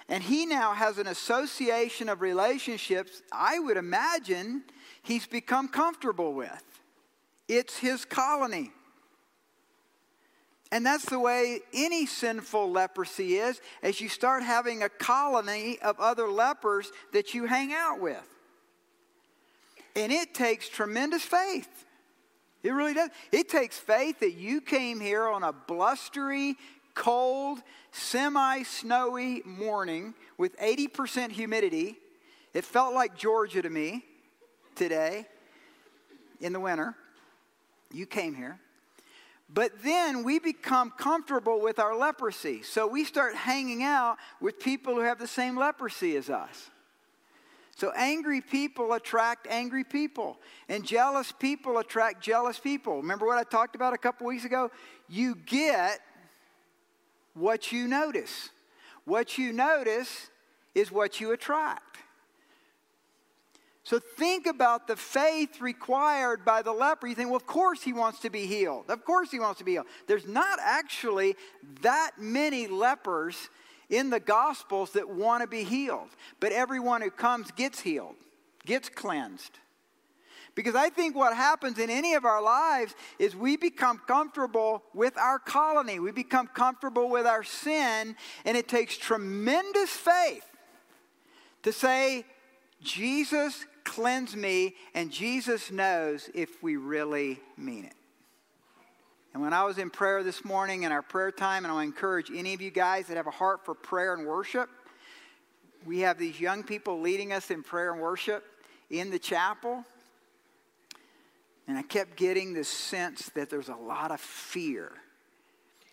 And 0.10 0.24
he 0.24 0.46
now 0.46 0.74
has 0.74 0.98
an 0.98 1.08
association 1.08 2.10
of 2.10 2.22
relationships 2.22 3.22
I 3.32 3.60
would 3.60 3.78
imagine 3.78 4.64
he's 5.04 5.28
become 5.28 5.68
comfortable 5.68 6.34
with. 6.34 6.64
It's 7.48 7.78
his 7.78 8.06
colony. 8.06 8.72
And 10.76 10.86
that's 10.86 11.06
the 11.06 11.22
way 11.22 11.62
any 11.74 12.06
sinful 12.06 12.70
leprosy 12.70 13.36
is, 13.36 13.62
as 13.82 14.02
you 14.02 14.10
start 14.10 14.44
having 14.44 14.84
a 14.84 14.90
colony 14.90 15.80
of 15.82 15.98
other 16.02 16.28
lepers 16.28 16.92
that 17.14 17.34
you 17.34 17.46
hang 17.46 17.72
out 17.72 18.02
with. 18.02 18.28
And 19.96 20.12
it 20.12 20.34
takes 20.34 20.68
tremendous 20.68 21.24
faith. 21.24 21.86
It 22.62 22.72
really 22.72 22.94
does. 22.94 23.10
It 23.32 23.48
takes 23.48 23.80
faith 23.80 24.20
that 24.20 24.34
you 24.34 24.60
came 24.60 25.00
here 25.00 25.30
on 25.30 25.44
a 25.44 25.54
blustery, 25.54 26.58
cold, 26.94 27.60
semi 27.94 28.64
snowy 28.64 29.44
morning 29.46 30.14
with 30.38 30.60
80% 30.60 31.32
humidity. 31.32 31.96
It 32.54 32.66
felt 32.66 32.94
like 32.94 33.16
Georgia 33.16 33.62
to 33.62 33.70
me 33.70 34.04
today 34.76 35.26
in 36.42 36.52
the 36.52 36.60
winter. 36.60 36.96
You 37.94 38.06
came 38.06 38.36
here. 38.36 38.60
But 39.48 39.84
then 39.84 40.24
we 40.24 40.40
become 40.40 40.92
comfortable 40.92 41.62
with 41.62 41.80
our 41.80 41.96
leprosy. 41.96 42.64
So 42.64 42.88
we 42.88 43.04
start 43.06 43.36
hanging 43.36 43.84
out 43.84 44.18
with 44.42 44.60
people 44.60 44.96
who 44.96 45.02
have 45.02 45.20
the 45.20 45.28
same 45.28 45.58
leprosy 45.58 46.16
as 46.16 46.30
us. 46.30 46.70
So 47.76 47.92
angry 47.96 48.40
people 48.40 48.94
attract 48.94 49.48
angry 49.48 49.84
people, 49.84 50.40
and 50.70 50.86
jealous 50.86 51.34
people 51.34 51.78
attract 51.78 52.24
jealous 52.24 52.58
people. 52.58 52.98
Remember 52.98 53.28
what 53.28 53.38
I 53.38 53.44
talked 53.44 53.76
about 53.76 53.94
a 53.94 53.98
couple 53.98 54.28
weeks 54.28 54.46
ago? 54.46 54.72
You 55.10 55.36
get 55.36 56.00
what 57.34 57.74
you 57.74 57.88
notice. 57.88 58.50
What 59.04 59.38
you 59.38 59.52
notice 59.52 60.30
is 60.74 60.90
what 60.90 61.20
you 61.20 61.34
attract. 61.34 61.98
So 63.86 64.00
think 64.00 64.48
about 64.48 64.88
the 64.88 64.96
faith 64.96 65.62
required 65.62 66.44
by 66.44 66.64
the 66.64 66.72
leper. 66.72 67.06
You 67.06 67.14
think, 67.14 67.30
well, 67.30 67.38
of 67.38 67.46
course 67.46 67.84
he 67.84 67.94
wants 67.94 68.20
to 68.22 68.32
be 68.32 68.48
healed. 68.48 68.86
Of 68.90 69.06
course 69.06 69.30
he 69.30 69.40
wants 69.40 69.60
to 69.60 69.64
be 69.64 69.74
healed. 69.74 69.86
There's 70.08 70.28
not 70.28 70.58
actually 70.60 71.36
that 71.82 72.14
many 72.18 72.66
lepers 72.66 73.50
in 73.92 74.10
the 74.10 74.20
Gospels 74.20 74.94
that 74.94 75.08
want 75.08 75.44
to 75.44 75.48
be 75.48 75.64
healed, 75.64 76.10
but 76.40 76.52
everyone 76.52 77.04
who 77.04 77.12
comes 77.12 77.52
gets 77.52 77.80
healed, 77.80 78.16
gets 78.66 78.90
cleansed. 78.90 79.60
Because 80.56 80.74
I 80.74 80.90
think 80.90 81.16
what 81.16 81.36
happens 81.36 81.78
in 81.78 81.92
any 81.92 82.16
of 82.16 82.26
our 82.26 82.42
lives 82.42 82.96
is 83.20 83.36
we 83.36 83.56
become 83.56 84.02
comfortable 84.08 84.82
with 84.96 85.16
our 85.16 85.38
colony. 85.38 86.00
We 86.00 86.12
become 86.12 86.48
comfortable 86.48 87.08
with 87.08 87.28
our 87.28 87.44
sin, 87.44 88.16
and 88.46 88.58
it 88.58 88.68
takes 88.68 88.98
tremendous 88.98 89.92
faith 89.92 90.46
to 91.62 91.72
say, 91.72 92.26
Jesus 92.82 93.66
cleanse 93.86 94.36
me, 94.36 94.76
and 94.94 95.10
Jesus 95.10 95.72
knows 95.72 96.30
if 96.34 96.62
we 96.62 96.76
really 96.76 97.40
mean 97.56 97.86
it. 97.86 97.94
And 99.34 99.42
when 99.42 99.54
I 99.54 99.64
was 99.64 99.78
in 99.78 99.90
prayer 99.90 100.24
this 100.24 100.44
morning 100.44 100.84
in 100.84 100.92
our 100.92 101.02
prayer 101.02 101.32
time, 101.32 101.64
and 101.64 101.74
I 101.74 101.84
encourage 101.84 102.32
any 102.34 102.54
of 102.54 102.62
you 102.62 102.72
guys 102.72 103.08
that 103.08 103.18
have 103.18 103.28
a 103.28 103.32
heart 103.32 103.64
for 103.64 103.74
prayer 103.74 104.14
and 104.14 104.26
worship, 104.26 104.70
we 105.86 106.00
have 106.00 106.18
these 106.18 106.40
young 106.40 106.64
people 106.64 107.00
leading 107.00 107.32
us 107.32 107.52
in 107.52 107.62
prayer 107.62 107.92
and 107.92 108.02
worship 108.02 108.44
in 108.90 109.12
the 109.12 109.20
chapel. 109.20 109.84
And 111.68 111.78
I 111.78 111.82
kept 111.82 112.16
getting 112.16 112.54
this 112.54 112.70
sense 112.70 113.30
that 113.36 113.50
there's 113.50 113.70
a 113.70 113.76
lot 113.76 114.12
of 114.12 114.20
fear. 114.20 114.92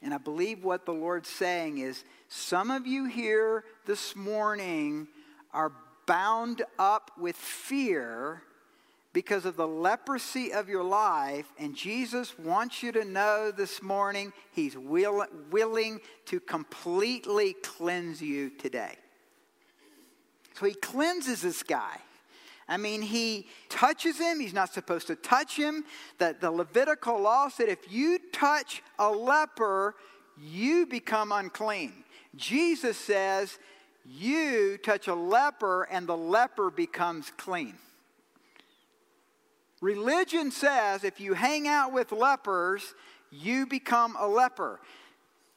And 0.03 0.13
I 0.13 0.19
believe 0.19 0.65
what 0.65 0.87
the 0.87 0.93
Lord's 0.93 1.29
saying 1.29 1.79
is 1.79 2.05
some 2.29 2.71
of 2.71 2.87
you 2.87 3.07
here 3.07 3.65
this 3.87 4.17
morning 4.17 5.09
are 5.53 5.73
bound 6.13 6.61
up 6.79 7.11
with 7.17 7.35
fear 7.37 8.43
because 9.15 9.47
of 9.47 9.57
the 9.57 9.67
leprosy 9.67 10.53
of 10.53 10.69
your 10.69 10.85
life, 10.85 11.51
and 11.59 11.75
Jesus 11.75 12.39
wants 12.39 12.83
you 12.83 12.93
to 12.93 13.03
know 13.03 13.51
this 13.51 13.83
morning 13.83 14.31
He's 14.53 14.77
will, 14.77 15.25
willing 15.51 16.01
to 16.27 16.39
completely 16.39 17.55
cleanse 17.55 18.21
you 18.21 18.51
today. 18.51 18.97
So 20.61 20.67
He 20.67 20.75
cleanses 20.75 21.41
this 21.41 21.63
guy. 21.63 21.97
I 22.69 22.77
mean, 22.77 23.01
he 23.01 23.47
touches 23.71 24.19
him. 24.19 24.39
He's 24.39 24.55
not 24.55 24.73
supposed 24.73 25.07
to 25.09 25.17
touch 25.17 25.57
him. 25.57 25.85
That 26.19 26.41
the 26.41 26.51
Levitical 26.51 27.21
law 27.21 27.49
said 27.49 27.69
if 27.69 27.91
you 27.91 28.19
touch 28.33 28.83
a 28.99 29.11
leper, 29.11 29.95
you 30.41 30.87
become 30.87 31.33
unclean. 31.33 31.93
Jesus 32.37 32.97
says 32.97 33.59
you 34.05 34.79
touch 34.79 35.09
a 35.09 35.15
leper 35.15 35.85
and 35.85 36.07
the 36.07 36.17
leper 36.17 36.71
becomes 36.71 37.31
clean. 37.37 37.75
Religion 39.81 40.51
says 40.51 41.05
if 41.05 41.21
you 41.21 41.35
hang 41.35 41.67
out 41.67 41.93
with 41.93 42.13
lepers, 42.13 42.95
you 43.31 43.67
become 43.67 44.17
a 44.19 44.27
leper. 44.27 44.81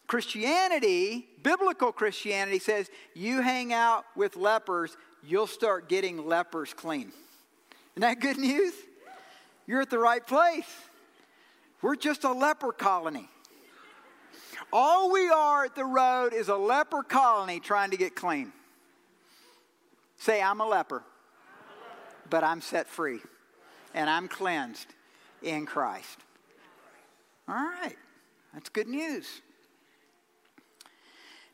Christianity, 0.07 1.27
biblical 1.43 1.91
Christianity 1.91 2.59
says 2.59 2.89
you 3.13 3.41
hang 3.41 3.73
out 3.73 4.05
with 4.15 4.35
lepers, 4.35 4.97
you'll 5.23 5.47
start 5.47 5.89
getting 5.89 6.27
lepers 6.27 6.73
clean. 6.73 7.11
Isn't 7.93 8.01
that 8.01 8.19
good 8.19 8.37
news? 8.37 8.73
You're 9.67 9.81
at 9.81 9.89
the 9.89 9.99
right 9.99 10.25
place. 10.25 10.67
We're 11.81 11.95
just 11.95 12.23
a 12.23 12.31
leper 12.31 12.71
colony. 12.71 13.29
All 14.73 15.11
we 15.11 15.29
are 15.29 15.65
at 15.65 15.75
the 15.75 15.85
road 15.85 16.33
is 16.33 16.49
a 16.49 16.55
leper 16.55 17.03
colony 17.03 17.59
trying 17.59 17.91
to 17.91 17.97
get 17.97 18.15
clean. 18.15 18.51
Say, 20.17 20.41
I'm 20.41 20.59
a 20.59 20.67
leper, 20.67 21.03
but 22.29 22.43
I'm 22.43 22.61
set 22.61 22.87
free 22.87 23.19
and 23.93 24.09
I'm 24.09 24.27
cleansed 24.27 24.87
in 25.41 25.65
Christ. 25.65 26.19
All 27.47 27.55
right, 27.55 27.95
that's 28.53 28.69
good 28.69 28.87
news. 28.87 29.41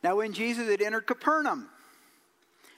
Now, 0.03 0.17
when 0.17 0.33
Jesus 0.33 0.67
had 0.67 0.81
entered 0.81 1.05
Capernaum, 1.05 1.69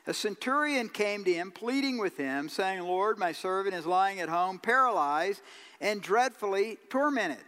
a 0.05 0.13
centurion 0.13 0.89
came 0.89 1.23
to 1.23 1.33
him, 1.33 1.51
pleading 1.51 1.97
with 1.97 2.17
him, 2.17 2.49
saying, 2.49 2.81
Lord, 2.81 3.17
my 3.17 3.31
servant 3.31 3.73
is 3.73 3.85
lying 3.85 4.19
at 4.19 4.27
home, 4.27 4.59
paralyzed 4.59 5.41
and 5.79 6.01
dreadfully 6.01 6.77
tormented. 6.89 7.43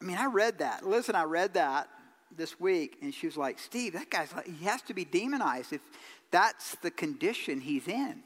I 0.00 0.04
mean, 0.04 0.16
I 0.16 0.26
read 0.26 0.58
that. 0.58 0.86
Listen, 0.86 1.14
I 1.14 1.24
read 1.24 1.54
that 1.54 1.88
this 2.36 2.58
week, 2.58 2.98
and 3.02 3.12
she 3.12 3.26
was 3.26 3.36
like, 3.36 3.58
Steve, 3.58 3.92
that 3.94 4.10
guy's 4.10 4.32
like, 4.34 4.46
he 4.46 4.64
has 4.64 4.82
to 4.82 4.94
be 4.94 5.04
demonized 5.04 5.72
if 5.72 5.80
that's 6.30 6.76
the 6.76 6.90
condition 6.90 7.60
he's 7.60 7.86
in. 7.88 8.22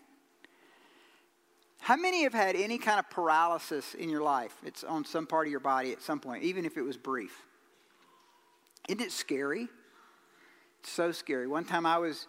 How 1.81 1.97
many 1.97 2.23
have 2.23 2.33
had 2.33 2.57
any 2.57 2.79
kind 2.79 2.99
of 2.99 3.11
paralysis 3.11 3.95
in 3.95 4.09
your 4.09 4.23
life? 4.23 4.55
It's 4.65 4.85
on 4.85 5.05
some 5.05 5.27
part 5.27 5.47
of 5.47 5.51
your 5.51 5.61
body 5.61 5.93
at 5.93 6.01
some 6.01 6.21
point, 6.21 6.45
even 6.45 6.65
if 6.65 6.77
it 6.77 6.83
was 6.83 6.97
brief. 6.97 7.43
Isn't 8.89 9.03
it 9.03 9.13
scary? 9.13 9.69
It's 10.81 10.91
so 10.91 11.13
scary. 11.13 11.47
One 11.47 11.65
time 11.65 11.87
I 11.87 11.99
was 11.99 12.27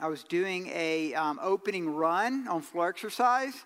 I 0.00 0.08
was 0.08 0.24
doing 0.24 0.70
a 0.74 1.14
um, 1.14 1.38
opening 1.40 1.94
run 1.94 2.48
on 2.48 2.62
floor 2.62 2.88
exercise 2.88 3.64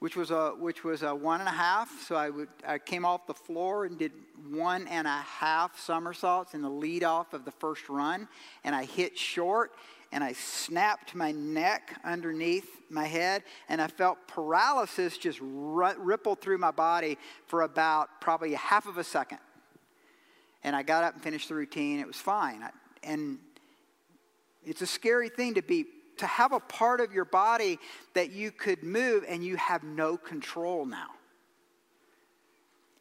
which 0.00 0.16
was 0.16 0.30
a 0.30 0.50
which 0.58 0.82
was 0.82 1.02
a 1.02 1.14
one 1.14 1.40
and 1.40 1.48
a 1.48 1.52
half. 1.52 1.88
So 2.02 2.16
I 2.16 2.28
would 2.30 2.48
I 2.66 2.78
came 2.78 3.04
off 3.04 3.26
the 3.26 3.34
floor 3.34 3.84
and 3.84 3.98
did 3.98 4.12
one 4.50 4.88
and 4.88 5.06
a 5.06 5.20
half 5.20 5.78
somersaults 5.78 6.54
in 6.54 6.62
the 6.62 6.70
lead 6.70 7.04
off 7.04 7.32
of 7.32 7.44
the 7.44 7.52
first 7.52 7.88
run, 7.88 8.26
and 8.64 8.74
I 8.74 8.84
hit 8.84 9.16
short 9.16 9.72
and 10.12 10.24
I 10.24 10.32
snapped 10.32 11.14
my 11.14 11.30
neck 11.30 12.00
underneath 12.02 12.68
my 12.88 13.06
head, 13.06 13.44
and 13.68 13.80
I 13.80 13.86
felt 13.86 14.18
paralysis 14.26 15.16
just 15.16 15.38
ripple 15.40 16.34
through 16.34 16.58
my 16.58 16.72
body 16.72 17.16
for 17.46 17.62
about 17.62 18.20
probably 18.20 18.54
a 18.54 18.58
half 18.58 18.86
of 18.86 18.98
a 18.98 19.04
second. 19.04 19.38
And 20.64 20.74
I 20.74 20.82
got 20.82 21.04
up 21.04 21.14
and 21.14 21.22
finished 21.22 21.48
the 21.48 21.54
routine. 21.54 22.00
It 22.00 22.08
was 22.08 22.16
fine. 22.16 22.62
I, 22.62 22.70
and 23.04 23.38
it's 24.64 24.82
a 24.82 24.86
scary 24.86 25.28
thing 25.28 25.54
to 25.54 25.62
be 25.62 25.86
to 26.20 26.26
have 26.26 26.52
a 26.52 26.60
part 26.60 27.00
of 27.00 27.12
your 27.12 27.24
body 27.24 27.78
that 28.14 28.30
you 28.30 28.50
could 28.50 28.82
move 28.82 29.24
and 29.28 29.44
you 29.44 29.56
have 29.56 29.82
no 29.82 30.16
control 30.16 30.86
now. 30.86 31.08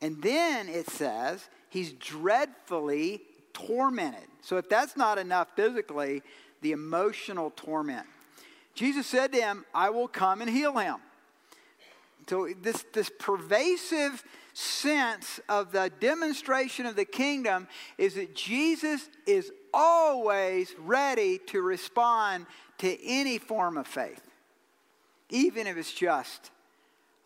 And 0.02 0.22
then 0.22 0.70
it 0.70 0.90
says 0.90 1.48
he's 1.70 1.94
dreadfully 1.94 3.22
tormented. 3.54 4.28
So 4.42 4.58
if 4.58 4.70
that's 4.70 4.96
not 4.96 5.18
enough 5.18 5.50
physically, 5.56 6.24
the 6.62 6.72
emotional 6.72 7.52
torment. 7.56 8.08
Jesus 8.74 9.08
said 9.08 9.34
to 9.34 9.42
him, 9.42 9.66
I 9.74 9.90
will 9.90 10.08
come 10.08 10.42
and 10.42 10.50
heal 10.50 10.78
him. 10.78 10.98
So 12.30 12.48
this, 12.62 12.86
this 12.94 13.10
pervasive 13.20 14.24
sense 14.54 15.40
of 15.50 15.72
the 15.72 15.92
demonstration 16.00 16.86
of 16.86 16.96
the 16.96 17.06
kingdom 17.06 17.68
is 17.98 18.16
that 18.16 18.36
Jesus 18.36 19.10
is 19.26 19.52
always 19.74 20.74
ready 20.80 21.40
to 21.48 21.62
respond 21.62 22.46
to 22.80 23.06
any 23.06 23.38
form 23.38 23.78
of 23.78 23.88
faith, 23.88 24.22
even 25.30 25.68
if 25.68 25.78
it's 25.78 25.94
just 25.94 26.52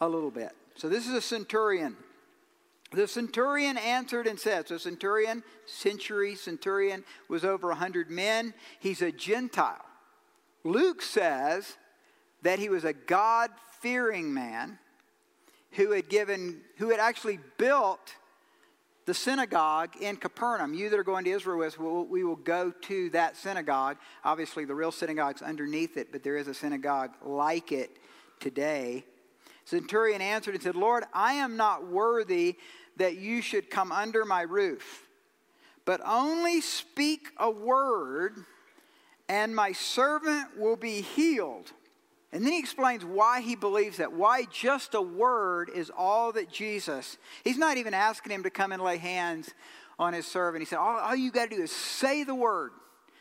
a 0.02 0.08
little 0.08 0.32
bit. 0.32 0.52
So 0.76 0.90
this 0.90 1.08
is 1.08 1.14
a 1.14 1.22
centurion. 1.22 1.96
The 2.92 3.08
centurion 3.08 3.78
answered 3.78 4.28
and 4.28 4.40
said, 4.40 4.68
so 4.68 4.78
centurion, 4.78 5.44
century 5.66 6.36
centurion 6.36 7.04
was 7.28 7.44
over 7.44 7.70
100 7.70 8.12
men. 8.12 8.54
He's 8.80 9.02
a 9.02 9.12
Gentile. 9.12 9.84
Luke 10.64 11.02
says 11.02 11.78
that 12.44 12.60
he 12.60 12.70
was 12.70 12.84
a 12.84 12.94
God 12.94 13.50
fearing 13.82 14.34
man 14.34 14.78
who 15.72 15.92
had 15.92 16.08
given, 16.08 16.62
who 16.78 16.90
had 16.90 17.00
actually 17.00 17.40
built 17.58 18.16
the 19.06 19.14
synagogue 19.14 19.96
in 20.00 20.16
Capernaum. 20.16 20.74
You 20.74 20.90
that 20.90 20.98
are 20.98 21.04
going 21.04 21.26
to 21.26 21.32
Israel 21.32 21.60
with, 21.60 21.80
we 21.80 22.24
will 22.24 22.36
go 22.36 22.72
to 22.84 23.10
that 23.12 23.36
synagogue. 23.38 23.98
Obviously, 24.24 24.66
the 24.66 24.76
real 24.76 24.92
synagogue's 24.92 25.42
underneath 25.42 25.98
it, 25.98 26.12
but 26.12 26.24
there 26.24 26.38
is 26.38 26.48
a 26.48 26.54
synagogue 26.54 27.12
like 27.24 27.72
it 27.72 27.98
today. 28.40 29.06
Centurion 29.66 30.22
answered 30.22 30.56
and 30.56 30.64
said, 30.64 30.76
Lord, 30.76 31.06
I 31.14 31.34
am 31.34 31.58
not 31.58 31.88
worthy 31.88 32.58
that 32.98 33.18
you 33.18 33.42
should 33.42 33.70
come 33.70 33.92
under 33.92 34.26
my 34.26 34.42
roof, 34.42 35.08
but 35.86 36.02
only 36.06 36.62
speak 36.62 37.30
a 37.38 37.50
word, 37.50 38.46
and 39.28 39.56
my 39.56 39.72
servant 39.72 40.58
will 40.58 40.76
be 40.76 41.02
healed. 41.02 41.72
And 42.34 42.44
then 42.44 42.54
he 42.54 42.60
explains 42.60 43.06
why 43.06 43.42
he 43.42 43.56
believes 43.56 43.98
that, 43.98 44.12
why 44.12 44.46
just 44.52 44.96
a 44.96 45.02
word 45.02 45.70
is 45.74 45.92
all 45.96 46.32
that 46.32 46.52
Jesus, 46.52 47.18
he's 47.44 47.60
not 47.60 47.78
even 47.78 47.94
asking 47.94 48.32
him 48.32 48.42
to 48.42 48.50
come 48.50 48.72
and 48.72 48.82
lay 48.82 48.98
hands 48.98 49.54
on 50.00 50.14
his 50.14 50.26
servant. 50.26 50.64
He 50.64 50.66
said, 50.66 50.80
All, 50.80 50.98
all 50.98 51.16
you 51.16 51.32
got 51.32 51.52
to 51.52 51.56
do 51.56 51.62
is 51.62 51.72
say 51.72 52.24
the 52.24 52.34
word. 52.34 52.72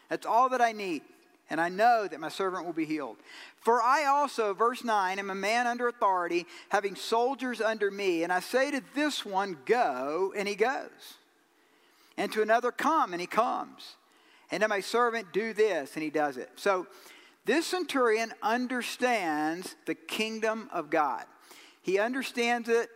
That's 0.09 0.25
all 0.25 0.49
that 0.49 0.62
I 0.62 0.73
need. 0.73 1.02
And 1.50 1.61
I 1.61 1.69
know 1.69 2.09
that 2.09 2.21
my 2.21 2.31
servant 2.31 2.64
will 2.64 2.73
be 2.73 2.87
healed. 2.87 3.19
For 3.61 3.83
I 3.83 4.07
also, 4.07 4.54
verse 4.54 4.83
9, 4.83 5.19
am 5.19 5.28
a 5.28 5.35
man 5.35 5.66
under 5.66 5.88
authority, 5.88 6.47
having 6.71 6.97
soldiers 6.97 7.61
under 7.61 7.90
me. 7.90 8.22
And 8.22 8.33
I 8.33 8.40
say 8.40 8.70
to 8.70 8.83
this 8.94 9.27
one, 9.27 9.59
Go, 9.66 10.33
and 10.35 10.48
he 10.48 10.55
goes. 10.55 11.18
And 12.16 12.33
to 12.33 12.40
another, 12.40 12.72
Come, 12.72 13.12
and 13.12 13.20
he 13.20 13.27
comes. 13.27 13.96
And 14.51 14.62
to 14.62 14.68
my 14.68 14.81
servant, 14.81 15.35
Do 15.35 15.53
this, 15.53 15.92
and 15.94 16.03
he 16.03 16.09
does 16.09 16.38
it. 16.38 16.48
So, 16.57 16.87
this 17.44 17.66
centurion 17.66 18.33
understands 18.42 19.74
the 19.87 19.94
kingdom 19.94 20.68
of 20.72 20.90
God. 20.90 21.24
He 21.83 21.98
understands 21.98 22.68
it 22.68 22.88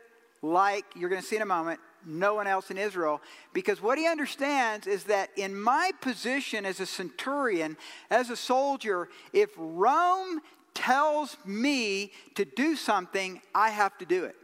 like 0.42 0.84
you're 0.94 1.08
going 1.08 1.20
to 1.20 1.26
see 1.26 1.36
in 1.36 1.42
a 1.42 1.46
moment, 1.46 1.80
no 2.04 2.34
one 2.34 2.46
else 2.46 2.70
in 2.70 2.78
Israel. 2.78 3.20
Because 3.52 3.82
what 3.82 3.98
he 3.98 4.06
understands 4.06 4.86
is 4.86 5.04
that 5.04 5.30
in 5.36 5.58
my 5.58 5.90
position 6.00 6.64
as 6.64 6.78
a 6.78 6.86
centurion, 6.86 7.76
as 8.10 8.30
a 8.30 8.36
soldier, 8.36 9.08
if 9.32 9.50
Rome 9.56 10.40
tells 10.74 11.36
me 11.44 12.12
to 12.36 12.44
do 12.44 12.76
something, 12.76 13.40
I 13.54 13.70
have 13.70 13.98
to 13.98 14.06
do 14.06 14.24
it. 14.24 14.36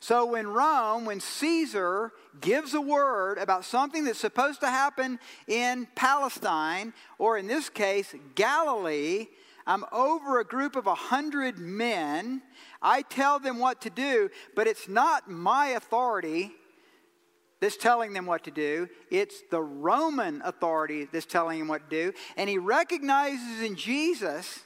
So 0.00 0.24
when 0.24 0.48
Rome, 0.48 1.04
when 1.04 1.20
Caesar 1.20 2.12
gives 2.40 2.72
a 2.72 2.80
word 2.80 3.36
about 3.36 3.66
something 3.66 4.04
that's 4.04 4.18
supposed 4.18 4.60
to 4.60 4.66
happen 4.66 5.18
in 5.46 5.86
Palestine, 5.94 6.94
or 7.18 7.36
in 7.36 7.46
this 7.46 7.68
case, 7.68 8.14
Galilee, 8.34 9.26
I'm 9.66 9.84
over 9.92 10.40
a 10.40 10.44
group 10.44 10.74
of 10.74 10.86
a 10.86 10.94
hundred 10.94 11.58
men. 11.58 12.40
I 12.80 13.02
tell 13.02 13.38
them 13.38 13.58
what 13.58 13.82
to 13.82 13.90
do, 13.90 14.30
but 14.56 14.66
it's 14.66 14.88
not 14.88 15.30
my 15.30 15.68
authority 15.68 16.52
that's 17.60 17.76
telling 17.76 18.14
them 18.14 18.24
what 18.24 18.44
to 18.44 18.50
do. 18.50 18.88
It's 19.10 19.42
the 19.50 19.60
Roman 19.60 20.40
authority 20.42 21.08
that's 21.12 21.26
telling 21.26 21.58
them 21.58 21.68
what 21.68 21.90
to 21.90 22.04
do. 22.04 22.12
And 22.38 22.48
he 22.48 22.56
recognizes 22.56 23.60
in 23.60 23.76
Jesus 23.76 24.60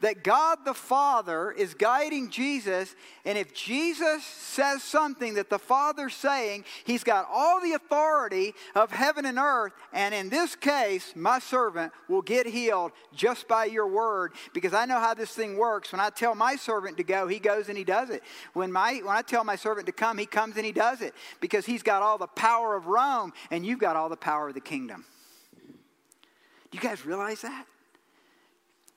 that 0.00 0.24
God 0.24 0.58
the 0.64 0.74
Father 0.74 1.50
is 1.52 1.74
guiding 1.74 2.30
Jesus, 2.30 2.94
and 3.24 3.36
if 3.36 3.54
Jesus 3.54 4.24
says 4.24 4.82
something 4.82 5.34
that 5.34 5.50
the 5.50 5.58
Father's 5.58 6.14
saying, 6.14 6.64
he's 6.84 7.04
got 7.04 7.28
all 7.30 7.60
the 7.60 7.72
authority 7.72 8.54
of 8.74 8.90
heaven 8.90 9.26
and 9.26 9.38
earth, 9.38 9.72
and 9.92 10.14
in 10.14 10.28
this 10.28 10.56
case, 10.56 11.12
my 11.14 11.38
servant 11.38 11.92
will 12.08 12.22
get 12.22 12.46
healed 12.46 12.92
just 13.14 13.46
by 13.46 13.66
your 13.66 13.86
word, 13.86 14.32
because 14.54 14.74
I 14.74 14.86
know 14.86 14.98
how 14.98 15.14
this 15.14 15.32
thing 15.32 15.56
works. 15.56 15.92
When 15.92 16.00
I 16.00 16.10
tell 16.10 16.34
my 16.34 16.56
servant 16.56 16.96
to 16.96 17.02
go, 17.02 17.28
he 17.28 17.38
goes 17.38 17.68
and 17.68 17.76
he 17.76 17.84
does 17.84 18.10
it. 18.10 18.22
When, 18.52 18.72
my, 18.72 19.00
when 19.04 19.16
I 19.16 19.22
tell 19.22 19.44
my 19.44 19.56
servant 19.56 19.86
to 19.86 19.92
come, 19.92 20.18
he 20.18 20.26
comes 20.26 20.56
and 20.56 20.64
he 20.66 20.72
does 20.72 21.02
it, 21.02 21.14
because 21.40 21.66
he's 21.66 21.82
got 21.82 22.02
all 22.02 22.18
the 22.18 22.26
power 22.26 22.76
of 22.76 22.86
Rome, 22.86 23.32
and 23.50 23.64
you've 23.66 23.78
got 23.78 23.96
all 23.96 24.08
the 24.08 24.16
power 24.16 24.48
of 24.48 24.54
the 24.54 24.60
kingdom. 24.60 25.04
Do 26.70 26.78
you 26.78 26.80
guys 26.80 27.04
realize 27.04 27.42
that? 27.42 27.66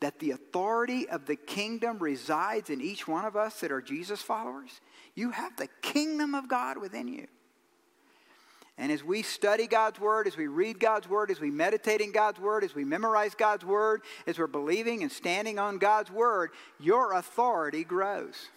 That 0.04 0.20
the 0.20 0.32
authority 0.32 1.08
of 1.08 1.26
the 1.28 1.38
kingdom 1.38 1.98
resides 1.98 2.70
in 2.70 2.82
each 2.82 3.08
one 3.08 3.24
of 3.24 3.38
us 3.38 3.62
that 3.62 3.72
are 3.72 3.82
Jesus 3.82 4.22
followers. 4.22 4.82
You 5.16 5.32
have 5.32 5.56
the 5.56 5.70
kingdom 5.82 6.36
of 6.36 6.50
God 6.50 6.78
within 6.78 7.08
you. 7.08 7.28
And 8.78 8.92
as 8.92 9.02
we 9.02 9.22
study 9.22 9.66
God's 9.66 10.02
word, 10.02 10.28
as 10.28 10.36
we 10.36 10.48
read 10.48 10.78
God's 10.78 11.08
word, 11.08 11.32
as 11.32 11.40
we 11.40 11.50
meditate 11.50 12.02
in 12.02 12.12
God's 12.12 12.38
word, 12.38 12.66
as 12.66 12.76
we 12.76 12.84
memorize 12.84 13.34
God's 13.34 13.64
word, 13.64 14.02
as 14.28 14.38
we're 14.38 14.48
believing 14.48 15.04
and 15.04 15.12
standing 15.12 15.58
on 15.58 15.78
God's 15.78 16.12
word, 16.12 16.50
your 16.82 17.14
authority 17.14 17.86
grows. 17.86 18.50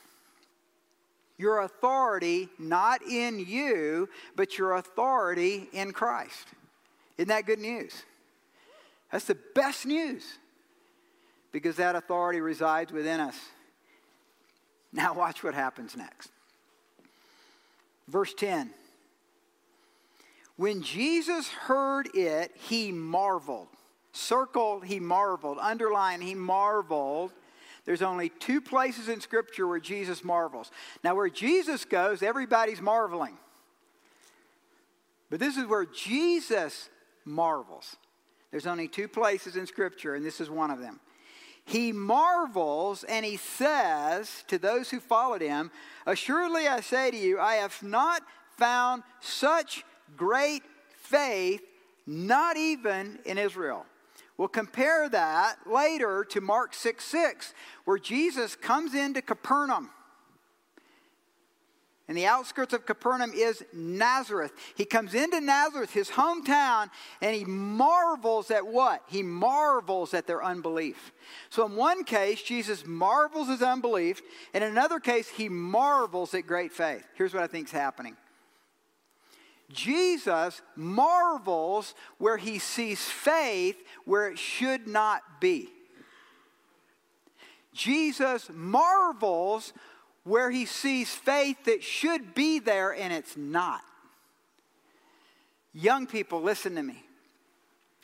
Your 1.39 1.61
authority 1.61 2.49
not 2.59 3.03
in 3.03 3.39
you, 3.39 4.09
but 4.35 4.59
your 4.59 4.73
authority 4.73 5.69
in 5.73 5.93
Christ. 5.93 6.49
Isn't 7.19 7.29
that 7.29 7.47
good 7.47 7.61
news? 7.61 8.03
That's 9.13 9.27
the 9.27 9.39
best 9.55 9.87
news 9.87 10.39
because 11.57 11.77
that 11.77 11.97
authority 11.97 12.39
resides 12.43 12.93
within 12.93 13.19
us. 13.19 13.35
Now, 14.93 15.15
watch 15.15 15.43
what 15.43 15.55
happens 15.55 15.97
next. 15.97 16.29
Verse 18.09 18.35
10 18.35 18.75
When 20.57 20.83
Jesus 20.83 21.49
heard 21.49 22.15
it, 22.15 22.53
he 22.57 22.93
marveled. 22.93 23.69
Circle, 24.13 24.81
he 24.81 25.01
marveled. 25.01 25.57
Underline, 25.59 26.21
he 26.21 26.35
marveled. 26.35 27.33
There's 27.87 28.03
only 28.03 28.29
two 28.29 28.61
places 28.61 29.09
in 29.09 29.23
Scripture 29.23 29.67
where 29.67 29.81
Jesus 29.81 30.23
marvels. 30.23 30.71
Now, 31.03 31.15
where 31.15 31.31
Jesus 31.31 31.87
goes, 31.87 32.23
everybody's 32.23 32.83
marveling. 32.83 33.39
But 35.31 35.41
this 35.41 35.57
is 35.57 35.65
where 35.65 35.87
Jesus 35.87 36.91
marvels. 37.25 37.97
There's 38.51 38.67
only 38.67 38.89
two 38.89 39.09
places 39.09 39.57
in 39.57 39.67
Scripture, 39.67 40.15
and 40.15 40.23
this 40.23 40.39
is 40.39 40.51
one 40.51 40.71
of 40.71 40.81
them 40.81 41.01
he 41.67 41.91
marvels 41.91 43.03
and 43.05 43.27
he 43.27 43.37
says 43.37 44.45
to 44.47 44.57
those 44.57 44.89
who 44.89 45.01
followed 45.01 45.43
him, 45.43 45.73
Assuredly 46.07 46.69
I 46.69 46.81
say 46.81 47.11
to 47.11 47.17
you, 47.17 47.41
I 47.41 47.57
have 47.57 47.83
not 47.83 48.23
found 48.57 49.03
such 49.21 49.85
great 50.17 50.63
faith, 50.95 51.61
not 52.07 52.57
even 52.57 53.19
in 53.27 53.37
Israel. 53.37 53.85
We'll 54.39 54.47
compare 54.47 55.09
that 55.09 55.57
later 55.67 56.25
to 56.31 56.41
Mark 56.41 56.73
6 56.73 57.05
6, 57.05 57.53
where 57.85 57.99
Jesus 57.99 58.55
comes 58.55 58.95
into 58.95 59.21
Capernaum. 59.21 59.91
And 62.09 62.17
the 62.17 62.27
outskirts 62.27 62.73
of 62.73 62.87
Capernaum 62.87 63.33
is 63.35 63.65
Nazareth. 63.73 64.53
He 64.77 64.85
comes 64.85 65.13
into 65.13 65.41
Nazareth, 65.41 65.91
his 65.91 66.09
hometown, 66.09 66.89
and 67.21 67.35
he 67.35 67.45
marvels 67.45 68.53
at 68.53 68.65
what? 68.65 69.03
He 69.09 69.25
marvels 69.25 70.15
at 70.15 70.29
their 70.29 70.45
unbelief. 70.45 71.13
So, 71.51 71.67
in 71.67 71.75
one 71.75 72.05
case, 72.05 72.43
Jesus 72.43 72.87
marvels 72.87 73.49
at 73.49 73.61
unbelief. 73.61 74.23
And 74.55 74.63
in 74.63 74.71
another 74.71 75.01
case, 75.01 75.29
he 75.29 75.49
marvels 75.49 76.33
at 76.35 76.47
great 76.47 76.73
faith. 76.73 77.05
Here's 77.15 77.35
what 77.35 77.43
I 77.43 77.49
think 77.49 77.67
is 77.67 77.73
happening 77.73 78.17
Jesus 79.73 80.63
marvels 80.77 81.95
where 82.19 82.37
he 82.37 82.61
sees 82.61 83.01
faith 83.01 83.77
where 84.05 84.29
it 84.29 84.39
should 84.39 84.87
not 84.87 85.23
be. 85.41 85.71
Jesus 87.73 88.49
marvels 88.55 89.73
where 90.27 90.51
he 90.51 90.67
sees 90.67 91.09
faith 91.09 91.57
that 91.67 91.85
should 91.85 92.35
be 92.35 92.59
there 92.59 92.93
and 92.93 93.13
it's 93.13 93.37
not. 93.37 93.81
Young 95.73 96.09
people, 96.09 96.43
listen 96.43 96.75
to 96.75 96.83
me. 96.83 97.05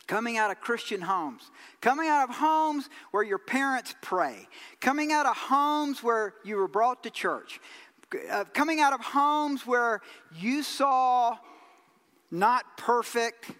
Coming 0.07 0.37
out 0.37 0.49
of 0.49 0.61
Christian 0.61 1.01
homes, 1.01 1.51
coming 1.81 2.07
out 2.07 2.29
of 2.29 2.35
homes 2.35 2.89
where 3.11 3.23
your 3.23 3.37
parents 3.37 3.93
pray, 4.01 4.47
coming 4.79 5.11
out 5.11 5.25
of 5.25 5.35
homes 5.35 6.01
where 6.01 6.33
you 6.45 6.55
were 6.55 6.67
brought 6.67 7.03
to 7.03 7.09
church, 7.09 7.59
uh, 8.31 8.45
coming 8.53 8.79
out 8.79 8.93
of 8.93 9.01
homes 9.01 9.67
where 9.67 10.01
you 10.35 10.63
saw 10.63 11.37
not 12.31 12.77
perfect, 12.77 13.51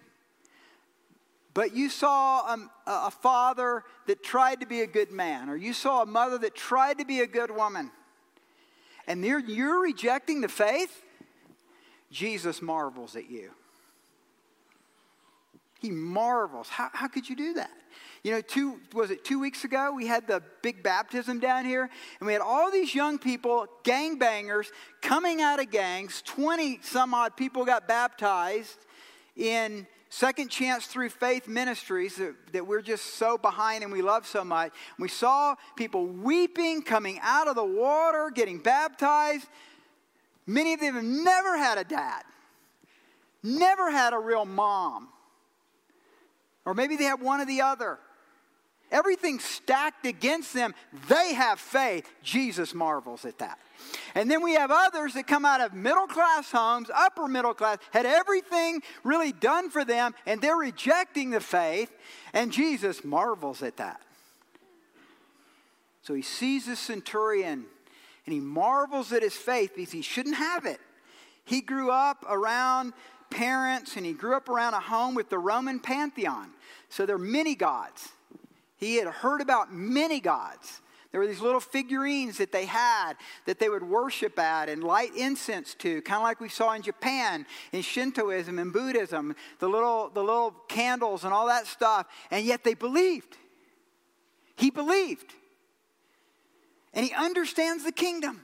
but 1.52 1.74
you 1.74 1.90
saw 1.90 2.54
a, 2.54 2.70
a 2.86 3.10
father 3.10 3.84
that 4.06 4.22
tried 4.22 4.60
to 4.60 4.66
be 4.66 4.80
a 4.80 4.86
good 4.86 5.10
man, 5.10 5.50
or 5.50 5.56
you 5.56 5.72
saw 5.72 6.02
a 6.02 6.06
mother 6.06 6.38
that 6.38 6.54
tried 6.54 6.98
to 6.98 7.04
be 7.04 7.20
a 7.20 7.26
good 7.26 7.50
woman 7.50 7.90
and 9.06 9.24
you're, 9.24 9.82
rejecting 9.82 10.40
the 10.40 10.48
faith, 10.48 11.02
Jesus 12.10 12.62
marvels 12.62 13.16
at 13.16 13.30
you. 13.30 13.50
He 15.80 15.90
marvels. 15.90 16.68
How, 16.68 16.88
how 16.92 17.08
could 17.08 17.28
you 17.28 17.36
do 17.36 17.54
that? 17.54 17.70
You 18.22 18.32
know, 18.32 18.40
two 18.40 18.80
was 18.94 19.10
it 19.10 19.22
two 19.22 19.38
weeks 19.38 19.64
ago 19.64 19.92
we 19.94 20.06
had 20.06 20.26
the 20.26 20.42
big 20.62 20.82
baptism 20.82 21.40
down 21.40 21.66
here, 21.66 21.90
and 22.20 22.26
we 22.26 22.32
had 22.32 22.40
all 22.40 22.70
these 22.70 22.94
young 22.94 23.18
people, 23.18 23.66
gang 23.82 24.16
bangers, 24.18 24.72
coming 25.02 25.42
out 25.42 25.60
of 25.60 25.70
gangs. 25.70 26.22
Twenty 26.22 26.80
some 26.82 27.12
odd 27.12 27.36
people 27.36 27.66
got 27.66 27.86
baptized 27.86 28.78
in 29.36 29.86
Second 30.16 30.48
Chance 30.48 30.86
Through 30.86 31.08
Faith 31.08 31.48
Ministries 31.48 32.14
that, 32.16 32.36
that, 32.52 32.64
we're 32.64 32.82
just 32.82 33.14
so 33.14 33.36
behind 33.36 33.82
and 33.82 33.92
we 33.92 34.00
love 34.00 34.28
so 34.28 34.44
much. 34.44 34.72
We 34.96 35.08
saw 35.08 35.56
people 35.74 36.06
weeping, 36.06 36.82
coming 36.82 37.18
out 37.20 37.48
of 37.48 37.56
the 37.56 37.64
water, 37.64 38.30
getting 38.32 38.60
baptized. 38.60 39.48
Many 40.46 40.74
of 40.74 40.78
them 40.78 40.94
have 40.94 41.02
never 41.02 41.58
had 41.58 41.78
a 41.78 41.84
dad, 41.84 42.22
never 43.42 43.90
had 43.90 44.12
a 44.12 44.18
real 44.20 44.44
mom. 44.44 45.08
Or 46.64 46.74
maybe 46.74 46.94
they 46.94 47.06
have 47.06 47.20
one 47.20 47.40
or 47.40 47.46
the 47.46 47.62
other. 47.62 47.98
Everything 48.92 49.40
stacked 49.40 50.06
against 50.06 50.54
them, 50.54 50.76
they 51.08 51.34
have 51.34 51.58
faith. 51.58 52.08
Jesus 52.22 52.72
marvels 52.72 53.24
at 53.24 53.38
that. 53.38 53.58
And 54.14 54.30
then 54.30 54.42
we 54.42 54.54
have 54.54 54.70
others 54.70 55.14
that 55.14 55.26
come 55.26 55.44
out 55.44 55.60
of 55.60 55.74
middle 55.74 56.06
class 56.06 56.50
homes, 56.50 56.90
upper 56.94 57.26
middle 57.26 57.54
class, 57.54 57.78
had 57.92 58.06
everything 58.06 58.82
really 59.02 59.32
done 59.32 59.70
for 59.70 59.84
them, 59.84 60.14
and 60.26 60.40
they're 60.40 60.56
rejecting 60.56 61.30
the 61.30 61.40
faith, 61.40 61.90
and 62.32 62.52
Jesus 62.52 63.04
marvels 63.04 63.62
at 63.62 63.76
that. 63.78 64.00
So 66.02 66.12
he 66.12 66.22
sees 66.22 66.66
the 66.66 66.76
centurion 66.76 67.64
and 68.26 68.32
he 68.32 68.40
marvels 68.40 69.12
at 69.12 69.22
his 69.22 69.34
faith 69.34 69.72
because 69.74 69.92
he 69.92 70.02
shouldn't 70.02 70.36
have 70.36 70.66
it. 70.66 70.80
He 71.44 71.60
grew 71.60 71.90
up 71.90 72.24
around 72.28 72.92
parents 73.30 73.96
and 73.96 74.04
he 74.04 74.12
grew 74.12 74.36
up 74.36 74.48
around 74.48 74.74
a 74.74 74.80
home 74.80 75.14
with 75.14 75.28
the 75.28 75.38
Roman 75.38 75.80
pantheon. 75.80 76.50
So 76.88 77.06
there 77.06 77.16
are 77.16 77.18
many 77.18 77.54
gods. 77.54 78.10
He 78.76 78.96
had 78.96 79.08
heard 79.08 79.40
about 79.40 79.72
many 79.72 80.20
gods. 80.20 80.80
There 81.14 81.20
were 81.20 81.28
these 81.28 81.40
little 81.40 81.60
figurines 81.60 82.38
that 82.38 82.50
they 82.50 82.64
had 82.64 83.12
that 83.44 83.60
they 83.60 83.68
would 83.68 83.84
worship 83.84 84.36
at 84.36 84.68
and 84.68 84.82
light 84.82 85.14
incense 85.14 85.74
to, 85.74 86.02
kind 86.02 86.16
of 86.16 86.24
like 86.24 86.40
we 86.40 86.48
saw 86.48 86.72
in 86.72 86.82
Japan 86.82 87.46
in 87.70 87.82
Shintoism 87.82 88.58
and 88.58 88.72
Buddhism, 88.72 89.36
the 89.60 89.68
little, 89.68 90.10
the 90.12 90.24
little 90.24 90.50
candles 90.66 91.22
and 91.22 91.32
all 91.32 91.46
that 91.46 91.68
stuff. 91.68 92.08
And 92.32 92.44
yet 92.44 92.64
they 92.64 92.74
believed. 92.74 93.36
He 94.56 94.70
believed. 94.70 95.32
And 96.92 97.06
he 97.06 97.14
understands 97.14 97.84
the 97.84 97.92
kingdom. 97.92 98.40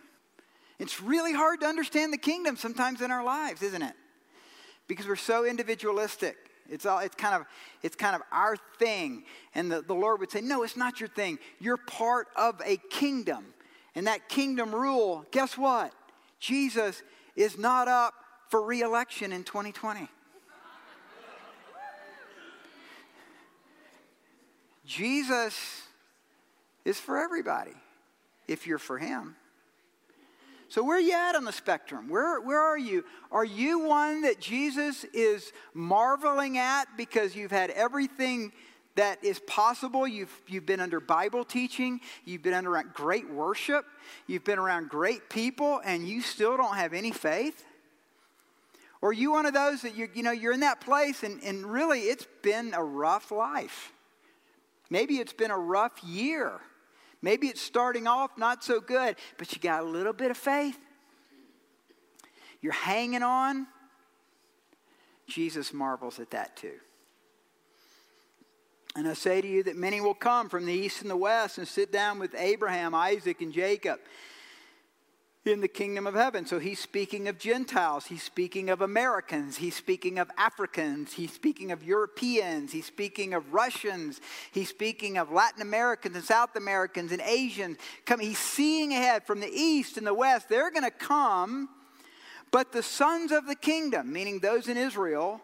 It's 0.78 1.02
really 1.02 1.32
hard 1.32 1.62
to 1.62 1.66
understand 1.66 2.12
the 2.12 2.18
kingdom 2.18 2.56
sometimes 2.56 3.00
in 3.00 3.10
our 3.10 3.24
lives, 3.24 3.64
isn't 3.64 3.82
it? 3.82 3.94
Because 4.86 5.08
we're 5.08 5.16
so 5.16 5.44
individualistic. 5.44 6.36
It's, 6.70 6.86
all, 6.86 7.00
it's, 7.00 7.16
kind 7.16 7.34
of, 7.34 7.46
it's 7.82 7.96
kind 7.96 8.14
of 8.14 8.22
our 8.32 8.56
thing. 8.78 9.24
And 9.54 9.70
the, 9.70 9.82
the 9.82 9.94
Lord 9.94 10.20
would 10.20 10.30
say, 10.30 10.40
No, 10.40 10.62
it's 10.62 10.76
not 10.76 11.00
your 11.00 11.08
thing. 11.08 11.38
You're 11.58 11.76
part 11.76 12.28
of 12.36 12.60
a 12.64 12.76
kingdom. 12.90 13.46
And 13.94 14.06
that 14.06 14.28
kingdom 14.28 14.74
rule, 14.74 15.26
guess 15.30 15.58
what? 15.58 15.92
Jesus 16.38 17.02
is 17.36 17.58
not 17.58 17.88
up 17.88 18.14
for 18.48 18.62
re 18.62 18.82
election 18.82 19.32
in 19.32 19.44
2020. 19.44 20.08
Jesus 24.86 25.82
is 26.84 26.98
for 26.98 27.18
everybody 27.18 27.74
if 28.48 28.66
you're 28.66 28.78
for 28.78 28.98
him. 28.98 29.36
So, 30.70 30.84
where 30.84 30.98
are 30.98 31.00
you 31.00 31.14
at 31.14 31.34
on 31.34 31.44
the 31.44 31.52
spectrum? 31.52 32.08
Where, 32.08 32.40
where 32.40 32.60
are 32.60 32.78
you? 32.78 33.04
Are 33.32 33.44
you 33.44 33.80
one 33.80 34.22
that 34.22 34.38
Jesus 34.38 35.02
is 35.12 35.52
marveling 35.74 36.58
at 36.58 36.84
because 36.96 37.34
you've 37.34 37.50
had 37.50 37.70
everything 37.70 38.52
that 38.94 39.22
is 39.24 39.40
possible? 39.40 40.06
You've, 40.06 40.32
you've 40.46 40.66
been 40.66 40.78
under 40.78 41.00
Bible 41.00 41.44
teaching, 41.44 42.00
you've 42.24 42.42
been 42.42 42.54
under 42.54 42.80
great 42.94 43.28
worship, 43.28 43.84
you've 44.28 44.44
been 44.44 44.60
around 44.60 44.90
great 44.90 45.28
people, 45.28 45.80
and 45.84 46.06
you 46.06 46.22
still 46.22 46.56
don't 46.56 46.76
have 46.76 46.94
any 46.94 47.10
faith? 47.10 47.66
Or 49.02 49.08
are 49.08 49.12
you 49.12 49.32
one 49.32 49.46
of 49.46 49.54
those 49.54 49.82
that 49.82 49.96
you, 49.96 50.08
you 50.14 50.22
know, 50.22 50.30
you're 50.30 50.52
in 50.52 50.60
that 50.60 50.80
place 50.80 51.24
and, 51.24 51.42
and 51.42 51.66
really 51.66 52.02
it's 52.02 52.28
been 52.42 52.74
a 52.74 52.84
rough 52.84 53.32
life? 53.32 53.92
Maybe 54.88 55.16
it's 55.16 55.32
been 55.32 55.50
a 55.50 55.58
rough 55.58 56.00
year. 56.04 56.60
Maybe 57.22 57.48
it's 57.48 57.60
starting 57.60 58.06
off 58.06 58.36
not 58.38 58.64
so 58.64 58.80
good, 58.80 59.16
but 59.36 59.54
you 59.54 59.60
got 59.60 59.82
a 59.82 59.86
little 59.86 60.12
bit 60.12 60.30
of 60.30 60.36
faith. 60.36 60.78
You're 62.60 62.72
hanging 62.72 63.22
on. 63.22 63.66
Jesus 65.26 65.72
marvels 65.72 66.18
at 66.18 66.30
that 66.30 66.56
too. 66.56 66.78
And 68.96 69.06
I 69.06 69.12
say 69.12 69.40
to 69.40 69.46
you 69.46 69.62
that 69.64 69.76
many 69.76 70.00
will 70.00 70.14
come 70.14 70.48
from 70.48 70.66
the 70.66 70.72
east 70.72 71.02
and 71.02 71.10
the 71.10 71.16
west 71.16 71.58
and 71.58 71.68
sit 71.68 71.92
down 71.92 72.18
with 72.18 72.34
Abraham, 72.36 72.94
Isaac, 72.94 73.40
and 73.40 73.52
Jacob 73.52 74.00
in 75.46 75.60
the 75.62 75.68
kingdom 75.68 76.06
of 76.06 76.14
heaven. 76.14 76.44
So 76.44 76.58
he's 76.58 76.78
speaking 76.78 77.26
of 77.26 77.38
Gentiles, 77.38 78.06
he's 78.06 78.22
speaking 78.22 78.68
of 78.68 78.82
Americans, 78.82 79.56
he's 79.56 79.74
speaking 79.74 80.18
of 80.18 80.30
Africans, 80.36 81.14
he's 81.14 81.32
speaking 81.32 81.72
of 81.72 81.82
Europeans, 81.82 82.72
he's 82.72 82.84
speaking 82.84 83.32
of 83.32 83.52
Russians, 83.52 84.20
he's 84.52 84.68
speaking 84.68 85.16
of 85.16 85.32
Latin 85.32 85.62
Americans 85.62 86.14
and 86.14 86.24
South 86.24 86.56
Americans 86.56 87.10
and 87.10 87.22
Asians. 87.22 87.78
Come, 88.04 88.20
he's 88.20 88.38
seeing 88.38 88.92
ahead 88.92 89.26
from 89.26 89.40
the 89.40 89.50
east 89.50 89.96
and 89.96 90.06
the 90.06 90.12
west. 90.12 90.50
They're 90.50 90.70
going 90.70 90.84
to 90.84 90.90
come, 90.90 91.70
but 92.50 92.72
the 92.72 92.82
sons 92.82 93.32
of 93.32 93.46
the 93.46 93.56
kingdom, 93.56 94.12
meaning 94.12 94.40
those 94.40 94.68
in 94.68 94.76
Israel, 94.76 95.40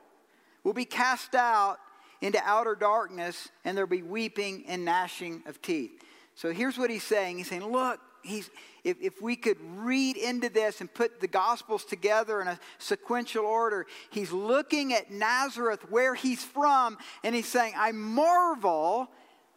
will 0.62 0.74
be 0.74 0.84
cast 0.84 1.34
out 1.34 1.78
into 2.20 2.40
outer 2.44 2.74
darkness, 2.74 3.48
and 3.64 3.76
there'll 3.76 3.88
be 3.88 4.02
weeping 4.02 4.64
and 4.68 4.84
gnashing 4.84 5.42
of 5.46 5.62
teeth. 5.62 6.02
So 6.34 6.52
here's 6.52 6.76
what 6.76 6.90
he's 6.90 7.02
saying. 7.02 7.38
He's 7.38 7.48
saying, 7.48 7.64
Look, 7.64 8.00
he's, 8.26 8.50
if, 8.84 9.00
if 9.00 9.22
we 9.22 9.36
could 9.36 9.58
read 9.76 10.16
into 10.16 10.48
this 10.48 10.80
and 10.80 10.92
put 10.92 11.20
the 11.20 11.28
Gospels 11.28 11.84
together 11.84 12.40
in 12.40 12.48
a 12.48 12.58
sequential 12.78 13.44
order, 13.44 13.86
he's 14.10 14.32
looking 14.32 14.92
at 14.92 15.10
Nazareth, 15.10 15.90
where 15.90 16.14
he's 16.14 16.42
from, 16.42 16.98
and 17.24 17.34
he's 17.34 17.48
saying, 17.48 17.74
I 17.76 17.92
marvel 17.92 19.08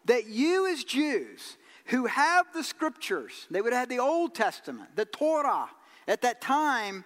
that 0.06 0.28
you, 0.28 0.68
as 0.68 0.84
Jews, 0.84 1.58
who 1.86 2.06
have 2.06 2.46
the 2.54 2.64
scriptures, 2.64 3.48
they 3.52 3.62
would 3.62 3.74
have 3.74 3.82
had 3.82 3.90
the 3.90 4.00
Old 4.00 4.36
Testament, 4.36 4.96
the 4.96 5.06
Torah 5.06 5.70
at 6.08 6.22
that 6.22 6.42
time, 6.42 7.06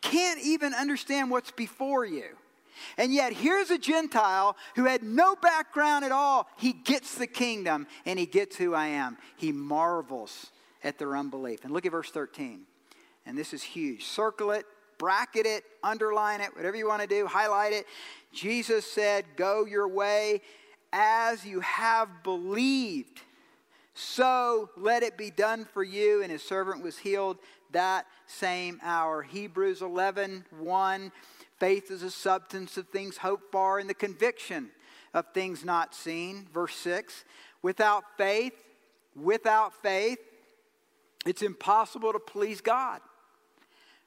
can't 0.00 0.40
even 0.40 0.74
understand 0.74 1.30
what's 1.30 1.50
before 1.50 2.04
you. 2.04 2.36
And 2.98 3.12
yet, 3.12 3.32
here's 3.32 3.70
a 3.70 3.78
Gentile 3.78 4.56
who 4.74 4.84
had 4.84 5.02
no 5.02 5.36
background 5.36 6.04
at 6.04 6.12
all. 6.12 6.48
He 6.56 6.72
gets 6.72 7.14
the 7.14 7.26
kingdom 7.26 7.86
and 8.04 8.18
he 8.18 8.26
gets 8.26 8.56
who 8.56 8.74
I 8.74 8.88
am. 8.88 9.18
He 9.36 9.52
marvels 9.52 10.50
at 10.84 10.98
their 10.98 11.16
unbelief. 11.16 11.64
And 11.64 11.72
look 11.72 11.86
at 11.86 11.92
verse 11.92 12.10
13. 12.10 12.62
And 13.26 13.38
this 13.38 13.52
is 13.52 13.62
huge. 13.62 14.04
Circle 14.04 14.52
it, 14.52 14.66
bracket 14.98 15.46
it, 15.46 15.64
underline 15.82 16.40
it, 16.40 16.54
whatever 16.56 16.76
you 16.76 16.88
want 16.88 17.02
to 17.02 17.08
do, 17.08 17.26
highlight 17.26 17.72
it. 17.72 17.86
Jesus 18.32 18.90
said, 18.90 19.24
Go 19.36 19.64
your 19.64 19.88
way 19.88 20.40
as 20.92 21.44
you 21.44 21.60
have 21.60 22.08
believed. 22.22 23.20
So 23.94 24.70
let 24.76 25.02
it 25.02 25.16
be 25.16 25.30
done 25.30 25.64
for 25.64 25.82
you. 25.82 26.22
And 26.22 26.32
his 26.32 26.42
servant 26.42 26.82
was 26.82 26.98
healed 26.98 27.38
that 27.72 28.06
same 28.26 28.80
hour. 28.82 29.22
Hebrews 29.22 29.82
11 29.82 30.44
1. 30.58 31.12
Faith 31.58 31.90
is 31.90 32.02
a 32.02 32.10
substance 32.10 32.76
of 32.76 32.88
things 32.88 33.18
hoped 33.18 33.52
for 33.52 33.78
and 33.78 33.88
the 33.88 33.94
conviction 33.94 34.70
of 35.14 35.26
things 35.32 35.64
not 35.64 35.94
seen. 35.94 36.48
Verse 36.52 36.74
6. 36.76 37.24
Without 37.62 38.04
faith, 38.16 38.54
without 39.14 39.72
faith, 39.82 40.18
it's 41.24 41.42
impossible 41.42 42.12
to 42.12 42.18
please 42.18 42.60
God. 42.60 43.00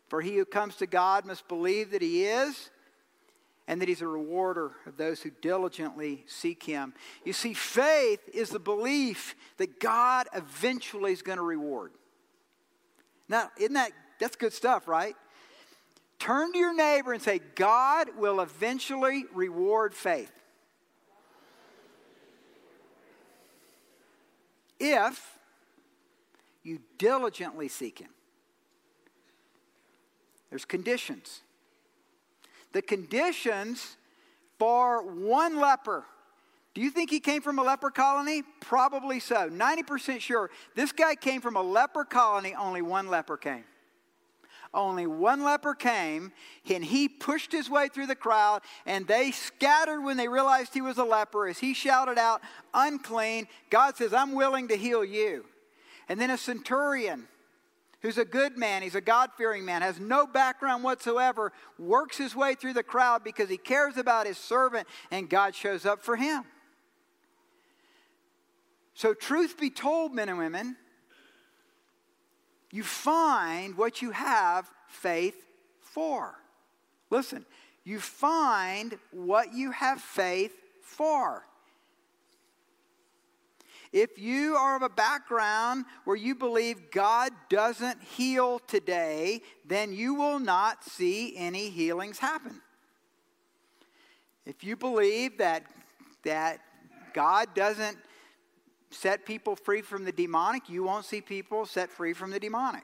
For 0.07 0.21
he 0.21 0.35
who 0.35 0.45
comes 0.45 0.75
to 0.77 0.85
God 0.85 1.25
must 1.25 1.47
believe 1.47 1.91
that 1.91 2.01
he 2.01 2.25
is 2.25 2.69
and 3.67 3.81
that 3.81 3.89
he's 3.89 4.01
a 4.01 4.07
rewarder 4.07 4.73
of 4.85 4.97
those 4.97 5.21
who 5.21 5.31
diligently 5.41 6.23
seek 6.27 6.63
him. 6.63 6.93
You 7.23 7.33
see, 7.33 7.53
faith 7.53 8.19
is 8.33 8.49
the 8.49 8.59
belief 8.59 9.35
that 9.57 9.79
God 9.79 10.27
eventually 10.33 11.11
is 11.11 11.23
going 11.23 11.37
to 11.37 11.43
reward. 11.43 11.91
Now, 13.27 13.49
isn't 13.57 13.73
that 13.73 13.91
that's 14.19 14.35
good 14.35 14.53
stuff, 14.53 14.87
right? 14.87 15.15
Turn 16.19 16.53
to 16.53 16.57
your 16.57 16.75
neighbor 16.75 17.11
and 17.11 17.21
say, 17.21 17.39
God 17.55 18.09
will 18.17 18.39
eventually 18.39 19.25
reward 19.33 19.95
faith. 19.95 20.31
If 24.79 25.34
you 26.65 26.79
diligently 26.97 27.69
seek 27.69 27.99
him. 27.99 28.09
There's 30.49 30.65
conditions. 30.65 31.41
The 32.73 32.81
conditions 32.81 33.97
for 34.57 35.03
one 35.03 35.59
leper. 35.59 36.05
Do 36.73 36.81
you 36.81 36.89
think 36.89 37.09
he 37.09 37.19
came 37.19 37.41
from 37.41 37.59
a 37.59 37.63
leper 37.63 37.89
colony? 37.89 38.41
Probably 38.61 39.19
so. 39.19 39.49
90% 39.49 40.19
sure. 40.19 40.49
This 40.75 40.91
guy 40.91 41.15
came 41.15 41.39
from 41.39 41.55
a 41.55 41.61
leper 41.61 42.03
colony, 42.03 42.53
only 42.53 42.81
one 42.81 43.07
leper 43.07 43.37
came. 43.37 43.63
Only 44.73 45.07
one 45.07 45.43
leper 45.43 45.73
came, 45.73 46.33
and 46.69 46.83
he 46.83 47.07
pushed 47.07 47.51
his 47.53 47.69
way 47.69 47.87
through 47.87 48.07
the 48.07 48.15
crowd, 48.15 48.61
and 48.85 49.07
they 49.07 49.31
scattered 49.31 50.01
when 50.01 50.17
they 50.17 50.27
realized 50.27 50.73
he 50.73 50.81
was 50.81 50.97
a 50.97 51.03
leper 51.05 51.47
as 51.47 51.59
he 51.59 51.73
shouted 51.73 52.17
out, 52.17 52.41
Unclean. 52.73 53.47
God 53.69 53.95
says, 53.95 54.13
I'm 54.13 54.33
willing 54.33 54.67
to 54.67 54.75
heal 54.75 55.05
you. 55.05 55.45
And 56.07 56.19
then 56.19 56.29
a 56.29 56.37
centurion 56.37 57.27
who's 58.01 58.17
a 58.17 58.25
good 58.25 58.57
man, 58.57 58.83
he's 58.83 58.95
a 58.95 59.01
God 59.01 59.31
fearing 59.37 59.65
man, 59.65 59.81
has 59.81 59.99
no 59.99 60.27
background 60.27 60.83
whatsoever, 60.83 61.51
works 61.79 62.17
his 62.17 62.35
way 62.35 62.53
through 62.53 62.73
the 62.73 62.83
crowd 62.83 63.23
because 63.23 63.49
he 63.49 63.57
cares 63.57 63.97
about 63.97 64.27
his 64.27 64.37
servant, 64.37 64.87
and 65.09 65.29
God 65.29 65.55
shows 65.55 65.85
up 65.85 66.01
for 66.01 66.15
him. 66.15 66.43
So, 68.93 69.13
truth 69.13 69.59
be 69.59 69.69
told, 69.69 70.13
men 70.13 70.29
and 70.29 70.37
women, 70.37 70.77
you 72.71 72.83
find 72.83 73.77
what 73.77 74.01
you 74.01 74.11
have 74.11 74.69
faith 74.87 75.35
for. 75.79 76.35
Listen, 77.09 77.45
you 77.83 77.99
find 77.99 78.97
what 79.11 79.53
you 79.53 79.71
have 79.71 79.99
faith 79.99 80.53
for. 80.81 81.45
If 83.95 84.19
you 84.19 84.57
are 84.57 84.75
of 84.75 84.81
a 84.81 84.89
background 84.89 85.85
where 86.03 86.17
you 86.17 86.35
believe 86.35 86.91
God 86.91 87.31
doesn't 87.49 88.03
heal 88.03 88.59
today, 88.59 89.41
then 89.65 89.93
you 89.93 90.15
will 90.15 90.37
not 90.37 90.83
see 90.83 91.33
any 91.37 91.69
healings 91.69 92.19
happen. 92.19 92.59
If 94.45 94.65
you 94.65 94.75
believe 94.75 95.37
that, 95.37 95.63
that 96.25 96.59
God 97.13 97.55
doesn't 97.55 97.97
set 98.89 99.25
people 99.25 99.55
free 99.55 99.81
from 99.81 100.03
the 100.03 100.11
demonic, 100.11 100.67
you 100.67 100.83
won't 100.83 101.05
see 101.05 101.21
people 101.21 101.65
set 101.65 101.89
free 101.89 102.11
from 102.11 102.31
the 102.31 102.39
demonic. 102.39 102.83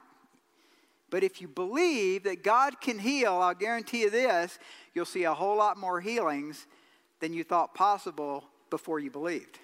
But 1.10 1.22
if 1.22 1.42
you 1.42 1.48
believe 1.48 2.22
that 2.22 2.42
God 2.42 2.80
can 2.80 2.98
heal, 2.98 3.34
I'll 3.34 3.52
guarantee 3.52 4.00
you 4.00 4.08
this 4.08 4.58
you'll 4.94 5.04
see 5.04 5.24
a 5.24 5.34
whole 5.34 5.58
lot 5.58 5.76
more 5.76 6.00
healings 6.00 6.66
than 7.20 7.34
you 7.34 7.44
thought 7.44 7.74
possible 7.74 8.44
before 8.70 8.98
you 8.98 9.10
believed. 9.10 9.58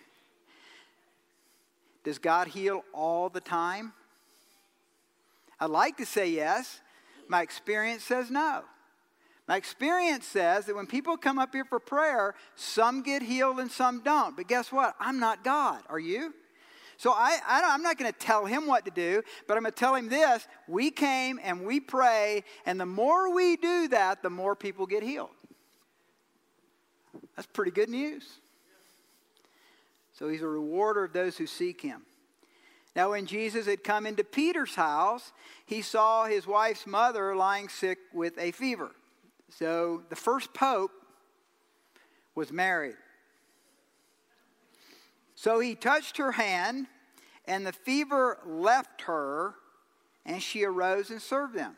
Does 2.09 2.19
God 2.19 2.49
heal 2.49 2.87
all 2.95 3.29
the 3.29 3.39
time? 3.39 3.93
I'd 5.61 5.69
like 5.69 5.99
to 5.99 6.07
say 6.07 6.31
yes. 6.31 6.81
My 7.29 7.43
experience 7.43 8.03
says 8.03 8.31
no. 8.31 8.63
My 9.47 9.57
experience 9.57 10.25
says 10.25 10.65
that 10.65 10.75
when 10.75 10.87
people 10.87 11.19
come 11.19 11.39
up 11.39 11.53
here 11.53 11.67
for 11.67 11.79
prayer, 11.79 12.35
some 12.55 13.03
get 13.03 13.21
healed 13.21 13.61
and 13.61 13.71
some 13.71 14.01
don't. 14.03 14.39
But 14.39 14.49
guess 14.49 14.73
what? 14.73 14.95
I'm 14.99 15.21
not 15.21 15.45
God. 15.45 15.83
Are 15.91 15.99
you? 15.99 16.33
So 16.97 17.13
I, 17.13 17.41
I 17.47 17.75
am 17.75 17.83
not 17.83 17.99
going 17.99 18.11
to 18.11 18.19
tell 18.19 18.47
him 18.47 18.67
what 18.67 18.87
to 18.87 18.91
do, 18.91 19.23
but 19.47 19.59
I'm 19.59 19.65
going 19.65 19.75
to 19.75 19.79
tell 19.79 19.95
him 19.95 20.09
this. 20.09 20.49
We 20.67 20.91
came 20.91 21.39
and 21.43 21.67
we 21.67 21.79
pray, 21.79 22.43
and 22.65 22.81
the 22.81 22.87
more 22.87 23.35
we 23.35 23.57
do 23.57 23.89
that, 23.89 24.23
the 24.23 24.31
more 24.31 24.57
people 24.57 24.87
get 24.87 25.03
healed. 25.03 25.29
That's 27.37 27.49
pretty 27.53 27.73
good 27.73 27.91
news. 27.91 28.41
So 30.19 30.29
he's 30.29 30.43
a 30.43 30.49
rewarder 30.49 31.05
of 31.05 31.13
those 31.13 31.37
who 31.37 31.47
seek 31.47 31.81
him. 31.81 32.03
Now, 32.97 33.11
when 33.11 33.27
Jesus 33.27 33.67
had 33.67 33.85
come 33.85 34.05
into 34.05 34.25
Peter's 34.25 34.75
house, 34.75 35.33
he 35.65 35.81
saw 35.83 36.25
his 36.25 36.45
wife's 36.45 36.87
mother 36.87 37.37
lying 37.37 37.69
sick 37.69 37.99
with 38.13 38.37
a 38.37 38.51
fever. 38.51 38.91
So 39.51 40.03
the 40.09 40.17
first 40.17 40.53
pope 40.53 40.91
was 42.35 42.51
married. 42.51 42.97
So 45.37 45.61
he 45.61 45.77
touched 45.77 46.17
her 46.17 46.33
hand, 46.33 46.89
and 47.47 47.65
the 47.65 47.73
fever 47.73 48.39
left 48.45 49.03
her, 49.03 49.55
and 50.27 50.43
she 50.43 50.65
arose 50.65 51.11
and 51.11 51.23
served 51.23 51.55
them. 51.55 51.77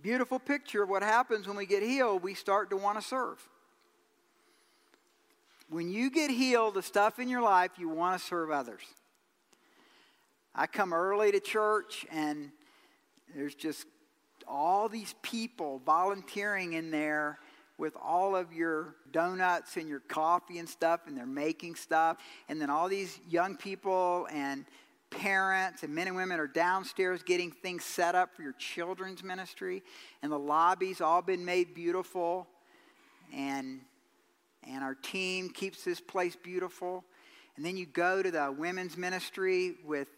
Beautiful 0.00 0.38
picture 0.38 0.84
of 0.84 0.88
what 0.88 1.02
happens 1.02 1.48
when 1.48 1.56
we 1.56 1.66
get 1.66 1.82
healed. 1.82 2.22
We 2.22 2.34
start 2.34 2.70
to 2.70 2.76
want 2.76 3.00
to 3.00 3.04
serve. 3.04 3.48
When 5.70 5.88
you 5.88 6.10
get 6.10 6.32
healed, 6.32 6.74
the 6.74 6.82
stuff 6.82 7.20
in 7.20 7.28
your 7.28 7.42
life, 7.42 7.70
you 7.78 7.88
want 7.88 8.20
to 8.20 8.26
serve 8.26 8.50
others. 8.50 8.82
I 10.52 10.66
come 10.66 10.92
early 10.92 11.30
to 11.30 11.38
church, 11.38 12.04
and 12.10 12.50
there's 13.36 13.54
just 13.54 13.86
all 14.48 14.88
these 14.88 15.14
people 15.22 15.80
volunteering 15.86 16.72
in 16.72 16.90
there 16.90 17.38
with 17.78 17.96
all 18.02 18.34
of 18.34 18.52
your 18.52 18.96
donuts 19.12 19.76
and 19.76 19.88
your 19.88 20.00
coffee 20.00 20.58
and 20.58 20.68
stuff, 20.68 21.02
and 21.06 21.16
they're 21.16 21.24
making 21.24 21.76
stuff. 21.76 22.16
And 22.48 22.60
then 22.60 22.68
all 22.68 22.88
these 22.88 23.20
young 23.28 23.56
people 23.56 24.26
and 24.32 24.64
parents 25.10 25.84
and 25.84 25.94
men 25.94 26.08
and 26.08 26.16
women 26.16 26.40
are 26.40 26.48
downstairs 26.48 27.22
getting 27.22 27.52
things 27.52 27.84
set 27.84 28.16
up 28.16 28.34
for 28.34 28.42
your 28.42 28.54
children's 28.54 29.22
ministry. 29.22 29.84
And 30.20 30.32
the 30.32 30.38
lobby's 30.38 31.00
all 31.00 31.22
been 31.22 31.44
made 31.44 31.74
beautiful. 31.74 32.48
And, 33.32 33.82
and 34.64 34.84
our 34.84 34.94
team 34.94 35.50
keeps 35.50 35.84
this 35.84 36.00
place 36.00 36.36
beautiful. 36.36 37.04
And 37.56 37.64
then 37.64 37.76
you 37.76 37.86
go 37.86 38.22
to 38.22 38.30
the 38.30 38.54
women's 38.56 38.96
ministry 38.96 39.74
with. 39.84 40.08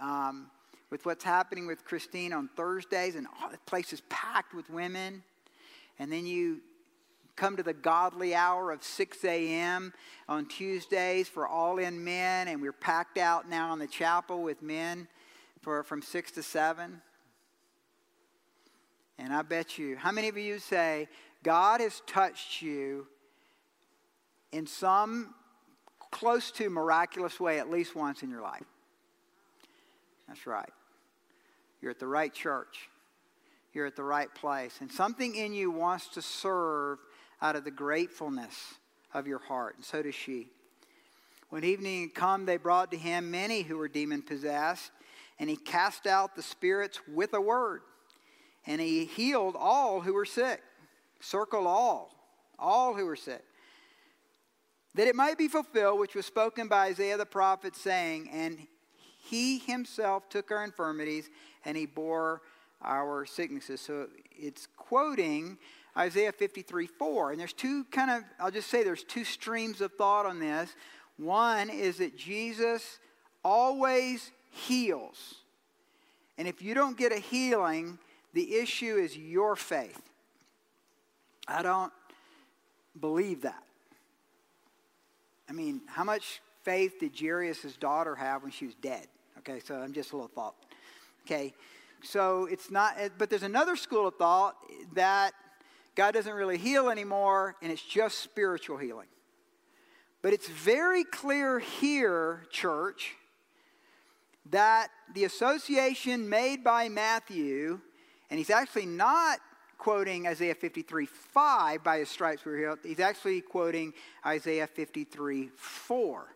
Um, 0.00 0.50
with 0.90 1.04
what's 1.04 1.24
happening 1.24 1.66
with 1.66 1.84
Christine 1.84 2.32
on 2.32 2.48
Thursdays, 2.56 3.14
and 3.14 3.26
oh, 3.42 3.50
the 3.50 3.58
place 3.66 3.92
is 3.92 4.00
packed 4.08 4.54
with 4.54 4.70
women. 4.70 5.22
And 5.98 6.10
then 6.10 6.26
you 6.26 6.60
come 7.36 7.56
to 7.56 7.62
the 7.62 7.72
godly 7.72 8.34
hour 8.34 8.72
of 8.72 8.82
6 8.82 9.24
a.m. 9.24 9.92
on 10.28 10.46
Tuesdays 10.46 11.28
for 11.28 11.46
all 11.46 11.78
in 11.78 12.02
men, 12.02 12.48
and 12.48 12.60
we're 12.60 12.72
packed 12.72 13.16
out 13.16 13.48
now 13.48 13.72
in 13.72 13.78
the 13.78 13.86
chapel 13.86 14.42
with 14.42 14.62
men 14.62 15.06
for, 15.62 15.82
from 15.84 16.02
6 16.02 16.32
to 16.32 16.42
7. 16.42 17.00
And 19.18 19.32
I 19.32 19.42
bet 19.42 19.78
you, 19.78 19.96
how 19.96 20.10
many 20.10 20.28
of 20.28 20.36
you 20.36 20.58
say, 20.58 21.08
God 21.42 21.80
has 21.80 22.02
touched 22.06 22.62
you 22.62 23.06
in 24.52 24.66
some 24.66 25.34
close 26.10 26.50
to 26.52 26.70
miraculous 26.70 27.38
way 27.38 27.58
at 27.58 27.70
least 27.70 27.94
once 27.94 28.22
in 28.22 28.30
your 28.30 28.42
life? 28.42 28.64
That's 30.26 30.46
right. 30.46 30.70
You're 31.80 31.90
at 31.90 31.98
the 31.98 32.06
right 32.06 32.32
church. 32.32 32.88
You're 33.72 33.86
at 33.86 33.96
the 33.96 34.02
right 34.02 34.32
place. 34.34 34.76
And 34.80 34.90
something 34.90 35.34
in 35.34 35.52
you 35.52 35.70
wants 35.70 36.08
to 36.08 36.22
serve 36.22 36.98
out 37.40 37.56
of 37.56 37.64
the 37.64 37.70
gratefulness 37.70 38.74
of 39.14 39.26
your 39.26 39.38
heart, 39.38 39.76
and 39.76 39.84
so 39.84 40.02
does 40.02 40.14
she. 40.14 40.48
When 41.50 41.64
evening 41.64 42.02
had 42.02 42.14
come, 42.14 42.44
they 42.44 42.56
brought 42.56 42.90
to 42.90 42.96
him 42.96 43.30
many 43.30 43.62
who 43.62 43.78
were 43.78 43.88
demon 43.88 44.22
possessed, 44.22 44.90
and 45.38 45.48
he 45.48 45.56
cast 45.56 46.06
out 46.06 46.36
the 46.36 46.42
spirits 46.42 47.00
with 47.08 47.32
a 47.32 47.40
word, 47.40 47.82
and 48.66 48.80
he 48.80 49.04
healed 49.04 49.56
all 49.56 50.00
who 50.00 50.12
were 50.12 50.26
sick. 50.26 50.60
Circle 51.20 51.66
all, 51.66 52.10
all 52.58 52.94
who 52.94 53.06
were 53.06 53.16
sick. 53.16 53.44
That 54.94 55.06
it 55.06 55.14
might 55.14 55.38
be 55.38 55.48
fulfilled, 55.48 56.00
which 56.00 56.14
was 56.14 56.26
spoken 56.26 56.68
by 56.68 56.86
Isaiah 56.86 57.16
the 57.16 57.26
prophet, 57.26 57.76
saying, 57.76 58.30
And 58.32 58.66
he 59.18 59.58
himself 59.58 60.28
took 60.28 60.50
our 60.50 60.64
infirmities, 60.64 61.28
and 61.64 61.76
he 61.76 61.86
bore 61.86 62.42
our 62.82 63.26
sicknesses. 63.26 63.80
So 63.80 64.08
it's 64.30 64.66
quoting 64.76 65.58
Isaiah 65.96 66.32
53 66.32 66.86
4. 66.86 67.32
And 67.32 67.40
there's 67.40 67.52
two 67.52 67.84
kind 67.84 68.10
of, 68.10 68.22
I'll 68.40 68.50
just 68.50 68.70
say 68.70 68.82
there's 68.82 69.04
two 69.04 69.24
streams 69.24 69.80
of 69.80 69.92
thought 69.92 70.26
on 70.26 70.38
this. 70.38 70.74
One 71.16 71.68
is 71.68 71.98
that 71.98 72.16
Jesus 72.16 72.98
always 73.44 74.30
heals. 74.50 75.34
And 76.36 76.46
if 76.46 76.62
you 76.62 76.74
don't 76.74 76.96
get 76.96 77.12
a 77.12 77.18
healing, 77.18 77.98
the 78.32 78.56
issue 78.56 78.96
is 78.96 79.16
your 79.16 79.56
faith. 79.56 80.00
I 81.48 81.62
don't 81.62 81.92
believe 83.00 83.42
that. 83.42 83.62
I 85.48 85.52
mean, 85.52 85.80
how 85.86 86.04
much 86.04 86.40
faith 86.62 87.00
did 87.00 87.18
Jairus' 87.18 87.76
daughter 87.76 88.14
have 88.14 88.42
when 88.42 88.52
she 88.52 88.66
was 88.66 88.74
dead? 88.76 89.06
Okay, 89.38 89.60
so 89.60 89.76
I'm 89.76 89.92
just 89.92 90.12
a 90.12 90.16
little 90.16 90.28
thought. 90.28 90.54
Okay, 91.26 91.54
so 92.02 92.46
it's 92.46 92.70
not, 92.70 92.94
eh, 92.98 93.08
but 93.16 93.30
there's 93.30 93.42
another 93.42 93.76
school 93.76 94.06
of 94.06 94.16
thought 94.16 94.56
that 94.94 95.32
God 95.94 96.14
doesn't 96.14 96.32
really 96.32 96.58
heal 96.58 96.90
anymore 96.90 97.56
and 97.62 97.72
it's 97.72 97.82
just 97.82 98.18
spiritual 98.18 98.76
healing. 98.76 99.08
But 100.22 100.32
it's 100.32 100.48
very 100.48 101.04
clear 101.04 101.58
here, 101.58 102.46
church, 102.50 103.14
that 104.50 104.88
the 105.14 105.24
association 105.24 106.28
made 106.28 106.64
by 106.64 106.88
Matthew, 106.88 107.80
and 108.30 108.38
he's 108.38 108.50
actually 108.50 108.86
not 108.86 109.38
quoting 109.78 110.26
Isaiah 110.26 110.54
53 110.54 111.06
5 111.06 111.84
by 111.84 111.98
his 111.98 112.08
stripes 112.08 112.44
we 112.44 112.52
were 112.52 112.58
healed. 112.58 112.78
He's 112.84 113.00
actually 113.00 113.40
quoting 113.40 113.94
Isaiah 114.26 114.66
53 114.66 115.50
4. 115.56 116.34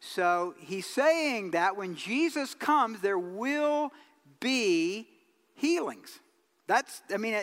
So 0.00 0.54
he's 0.58 0.86
saying 0.86 1.52
that 1.52 1.76
when 1.76 1.96
Jesus 1.96 2.54
comes, 2.54 3.00
there 3.00 3.18
will 3.18 3.90
be 4.38 5.08
healings. 5.54 6.20
That's, 6.66 7.02
I 7.12 7.16
mean, 7.16 7.34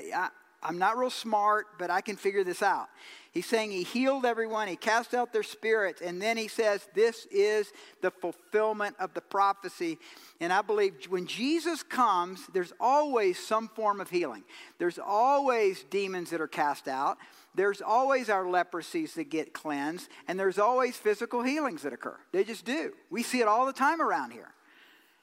I'm 0.63 0.77
not 0.77 0.97
real 0.97 1.09
smart, 1.09 1.67
but 1.79 1.89
I 1.89 2.01
can 2.01 2.15
figure 2.15 2.43
this 2.43 2.61
out. 2.61 2.87
He's 3.31 3.45
saying 3.45 3.71
he 3.71 3.83
healed 3.83 4.25
everyone, 4.25 4.67
he 4.67 4.75
cast 4.75 5.13
out 5.13 5.31
their 5.31 5.43
spirits, 5.43 6.01
and 6.01 6.21
then 6.21 6.35
he 6.35 6.49
says 6.49 6.87
this 6.93 7.25
is 7.31 7.71
the 8.01 8.11
fulfillment 8.11 8.95
of 8.99 9.13
the 9.13 9.21
prophecy. 9.21 9.97
And 10.41 10.51
I 10.51 10.61
believe 10.61 11.05
when 11.09 11.25
Jesus 11.25 11.81
comes, 11.81 12.45
there's 12.53 12.73
always 12.79 13.39
some 13.39 13.69
form 13.69 14.01
of 14.01 14.09
healing. 14.09 14.43
There's 14.79 14.99
always 14.99 15.83
demons 15.89 16.29
that 16.31 16.41
are 16.41 16.47
cast 16.47 16.89
out. 16.89 17.17
There's 17.55 17.81
always 17.81 18.29
our 18.29 18.43
leprosies 18.43 19.13
that 19.13 19.29
get 19.29 19.53
cleansed, 19.53 20.09
and 20.27 20.39
there's 20.39 20.59
always 20.59 20.97
physical 20.97 21.41
healings 21.41 21.83
that 21.83 21.93
occur. 21.93 22.17
They 22.33 22.43
just 22.43 22.65
do. 22.65 22.93
We 23.09 23.23
see 23.23 23.39
it 23.39 23.47
all 23.47 23.65
the 23.65 23.73
time 23.73 24.01
around 24.01 24.31
here. 24.31 24.53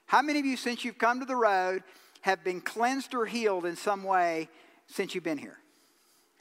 How 0.07 0.23
many 0.23 0.39
of 0.39 0.47
you, 0.47 0.57
since 0.57 0.85
you've 0.85 0.99
come 0.99 1.21
to 1.21 1.27
the 1.27 1.37
road, 1.37 1.83
have 2.23 2.43
been 2.43 2.63
cleansed 2.63 3.15
or 3.15 3.27
healed 3.27 3.67
in 3.67 3.77
some 3.77 4.03
way 4.03 4.49
since 4.89 5.15
you've 5.15 5.25
been 5.25 5.39
here? 5.39 5.59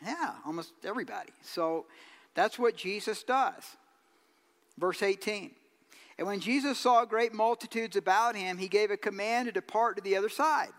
Yeah, 0.03 0.33
almost 0.45 0.73
everybody. 0.83 1.31
So 1.41 1.85
that's 2.33 2.57
what 2.57 2.75
Jesus 2.75 3.23
does. 3.23 3.63
Verse 4.77 5.01
18. 5.01 5.51
And 6.17 6.27
when 6.27 6.39
Jesus 6.39 6.79
saw 6.79 7.05
great 7.05 7.33
multitudes 7.33 7.95
about 7.95 8.35
him, 8.35 8.57
he 8.57 8.67
gave 8.67 8.89
a 8.89 8.97
command 8.97 9.47
to 9.47 9.51
depart 9.51 9.97
to 9.97 10.03
the 10.03 10.15
other 10.15 10.29
side. 10.29 10.69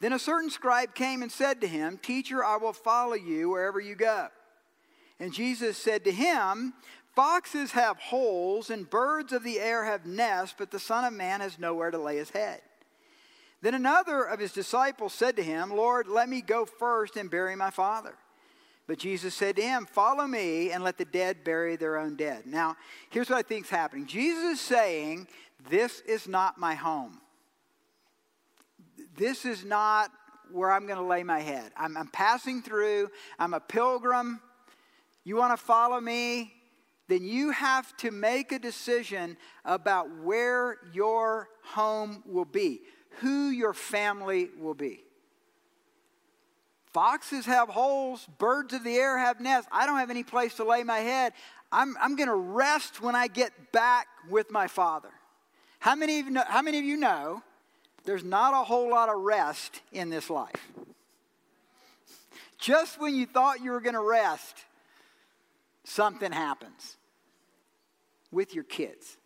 Then 0.00 0.14
a 0.14 0.18
certain 0.18 0.48
scribe 0.48 0.94
came 0.94 1.22
and 1.22 1.30
said 1.30 1.60
to 1.60 1.66
him, 1.66 1.98
Teacher, 1.98 2.42
I 2.42 2.56
will 2.56 2.72
follow 2.72 3.14
you 3.14 3.50
wherever 3.50 3.78
you 3.78 3.94
go. 3.94 4.28
And 5.18 5.32
Jesus 5.32 5.76
said 5.76 6.04
to 6.04 6.12
him, 6.12 6.72
Foxes 7.14 7.72
have 7.72 7.98
holes 7.98 8.70
and 8.70 8.88
birds 8.88 9.32
of 9.32 9.44
the 9.44 9.60
air 9.60 9.84
have 9.84 10.06
nests, 10.06 10.54
but 10.56 10.70
the 10.70 10.78
Son 10.78 11.04
of 11.04 11.12
Man 11.12 11.40
has 11.40 11.58
nowhere 11.58 11.90
to 11.90 11.98
lay 11.98 12.16
his 12.16 12.30
head. 12.30 12.62
Then 13.62 13.74
another 13.74 14.22
of 14.24 14.40
his 14.40 14.52
disciples 14.52 15.12
said 15.12 15.36
to 15.36 15.42
him, 15.42 15.70
Lord, 15.70 16.08
let 16.08 16.28
me 16.28 16.40
go 16.40 16.64
first 16.64 17.16
and 17.16 17.30
bury 17.30 17.54
my 17.56 17.70
father. 17.70 18.14
But 18.86 18.98
Jesus 18.98 19.34
said 19.34 19.56
to 19.56 19.62
him, 19.62 19.86
Follow 19.86 20.26
me 20.26 20.72
and 20.72 20.82
let 20.82 20.98
the 20.98 21.04
dead 21.04 21.44
bury 21.44 21.76
their 21.76 21.96
own 21.96 22.16
dead. 22.16 22.46
Now, 22.46 22.76
here's 23.10 23.30
what 23.30 23.38
I 23.38 23.42
think 23.42 23.66
is 23.66 23.70
happening 23.70 24.06
Jesus 24.06 24.54
is 24.54 24.60
saying, 24.60 25.28
This 25.68 26.00
is 26.00 26.26
not 26.26 26.58
my 26.58 26.74
home. 26.74 27.20
This 29.16 29.44
is 29.44 29.64
not 29.64 30.10
where 30.50 30.72
I'm 30.72 30.86
going 30.86 30.98
to 30.98 31.04
lay 31.04 31.22
my 31.22 31.40
head. 31.40 31.70
I'm, 31.76 31.96
I'm 31.96 32.08
passing 32.08 32.62
through, 32.62 33.10
I'm 33.38 33.54
a 33.54 33.60
pilgrim. 33.60 34.40
You 35.22 35.36
want 35.36 35.56
to 35.56 35.62
follow 35.62 36.00
me? 36.00 36.52
Then 37.08 37.24
you 37.24 37.50
have 37.50 37.96
to 37.98 38.10
make 38.10 38.50
a 38.50 38.58
decision 38.58 39.36
about 39.64 40.08
where 40.22 40.78
your 40.92 41.48
home 41.62 42.22
will 42.26 42.44
be 42.44 42.80
who 43.18 43.50
your 43.50 43.74
family 43.74 44.50
will 44.58 44.74
be. 44.74 45.02
Foxes 46.92 47.46
have 47.46 47.68
holes, 47.68 48.26
birds 48.38 48.74
of 48.74 48.82
the 48.82 48.94
air 48.94 49.18
have 49.18 49.40
nests. 49.40 49.68
I 49.70 49.86
don't 49.86 49.98
have 49.98 50.10
any 50.10 50.24
place 50.24 50.54
to 50.54 50.64
lay 50.64 50.82
my 50.82 50.98
head. 50.98 51.32
I'm, 51.70 51.96
I'm 52.00 52.16
going 52.16 52.28
to 52.28 52.34
rest 52.34 53.00
when 53.00 53.14
I 53.14 53.28
get 53.28 53.72
back 53.72 54.08
with 54.28 54.50
my 54.50 54.66
father. 54.66 55.10
How 55.78 55.94
many, 55.94 56.18
of 56.18 56.26
you 56.26 56.32
know, 56.32 56.42
how 56.46 56.62
many 56.62 56.78
of 56.78 56.84
you 56.84 56.96
know 56.96 57.42
there's 58.04 58.24
not 58.24 58.54
a 58.54 58.64
whole 58.64 58.90
lot 58.90 59.08
of 59.08 59.20
rest 59.20 59.80
in 59.92 60.10
this 60.10 60.28
life? 60.28 60.68
Just 62.58 63.00
when 63.00 63.14
you 63.14 63.24
thought 63.24 63.62
you 63.62 63.70
were 63.70 63.80
going 63.80 63.94
to 63.94 64.02
rest, 64.02 64.64
something 65.84 66.32
happens 66.32 66.96
with 68.32 68.54
your 68.54 68.64
kids 68.64 69.16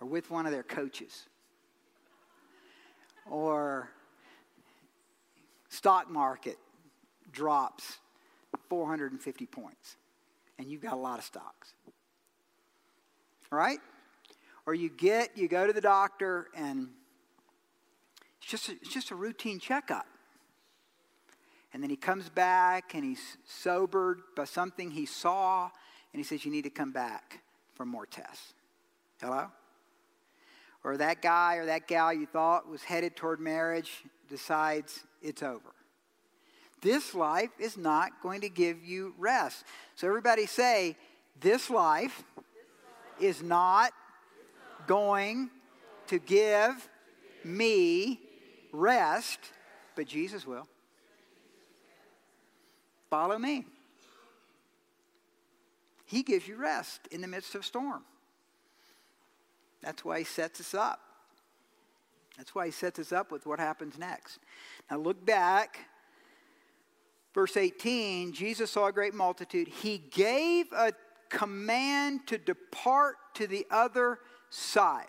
or 0.00 0.06
with 0.06 0.30
one 0.30 0.46
of 0.46 0.52
their 0.52 0.62
coaches 0.62 1.26
or 3.30 3.90
stock 5.68 6.10
market 6.10 6.58
drops 7.32 7.98
450 8.68 9.46
points 9.46 9.96
and 10.58 10.70
you've 10.70 10.82
got 10.82 10.92
a 10.92 10.96
lot 10.96 11.18
of 11.18 11.24
stocks. 11.24 11.74
Right? 13.50 13.78
Or 14.66 14.74
you 14.74 14.90
get, 14.90 15.36
you 15.36 15.48
go 15.48 15.66
to 15.66 15.72
the 15.72 15.80
doctor 15.80 16.48
and 16.56 16.88
it's 18.40 18.50
just 18.50 18.68
a, 18.68 18.72
it's 18.72 18.92
just 18.92 19.10
a 19.10 19.14
routine 19.14 19.58
checkup. 19.58 20.06
And 21.74 21.82
then 21.82 21.90
he 21.90 21.96
comes 21.96 22.28
back 22.28 22.94
and 22.94 23.02
he's 23.02 23.38
sobered 23.46 24.20
by 24.36 24.44
something 24.44 24.90
he 24.90 25.06
saw 25.06 25.70
and 26.12 26.20
he 26.20 26.22
says, 26.22 26.44
You 26.44 26.52
need 26.52 26.64
to 26.64 26.70
come 26.70 26.92
back 26.92 27.40
for 27.74 27.86
more 27.86 28.06
tests. 28.06 28.52
Hello? 29.20 29.46
Or 30.84 30.96
that 30.96 31.22
guy 31.22 31.56
or 31.56 31.66
that 31.66 31.86
gal 31.86 32.12
you 32.12 32.26
thought 32.26 32.68
was 32.68 32.82
headed 32.82 33.16
toward 33.16 33.40
marriage 33.40 34.04
decides 34.28 35.00
it's 35.20 35.42
over. 35.42 35.72
This 36.80 37.14
life 37.14 37.50
is 37.60 37.76
not 37.76 38.20
going 38.22 38.40
to 38.40 38.48
give 38.48 38.84
you 38.84 39.14
rest. 39.16 39.64
So, 39.94 40.08
everybody 40.08 40.46
say, 40.46 40.96
This 41.40 41.70
life 41.70 42.24
is 43.20 43.42
not 43.42 43.92
going 44.88 45.50
to 46.08 46.18
give 46.18 46.88
me 47.44 48.20
rest, 48.72 49.38
but 49.94 50.06
Jesus 50.06 50.44
will. 50.44 50.66
Follow 53.10 53.38
me. 53.38 53.64
He 56.06 56.22
gives 56.22 56.48
you 56.48 56.56
rest 56.56 57.00
in 57.10 57.20
the 57.20 57.28
midst 57.28 57.54
of 57.54 57.64
storm. 57.64 58.02
That's 59.82 60.04
why 60.04 60.20
he 60.20 60.24
sets 60.24 60.60
us 60.60 60.74
up. 60.74 61.00
That's 62.36 62.54
why 62.54 62.66
he 62.66 62.72
sets 62.72 62.98
us 62.98 63.12
up 63.12 63.30
with 63.30 63.46
what 63.46 63.58
happens 63.58 63.98
next. 63.98 64.38
Now 64.90 64.98
look 64.98 65.24
back. 65.24 65.86
Verse 67.34 67.56
18 67.56 68.32
Jesus 68.32 68.70
saw 68.70 68.86
a 68.86 68.92
great 68.92 69.14
multitude. 69.14 69.68
He 69.68 69.98
gave 69.98 70.72
a 70.72 70.92
command 71.28 72.26
to 72.28 72.38
depart 72.38 73.16
to 73.34 73.46
the 73.46 73.66
other 73.70 74.18
side. 74.50 75.06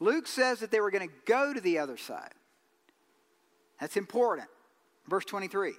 Luke 0.00 0.26
says 0.26 0.60
that 0.60 0.70
they 0.70 0.80
were 0.80 0.90
going 0.90 1.06
to 1.06 1.14
go 1.26 1.52
to 1.52 1.60
the 1.60 1.78
other 1.78 1.96
side. 1.96 2.32
That's 3.80 3.96
important. 3.96 4.48
Verse 5.10 5.24
23. 5.24 5.72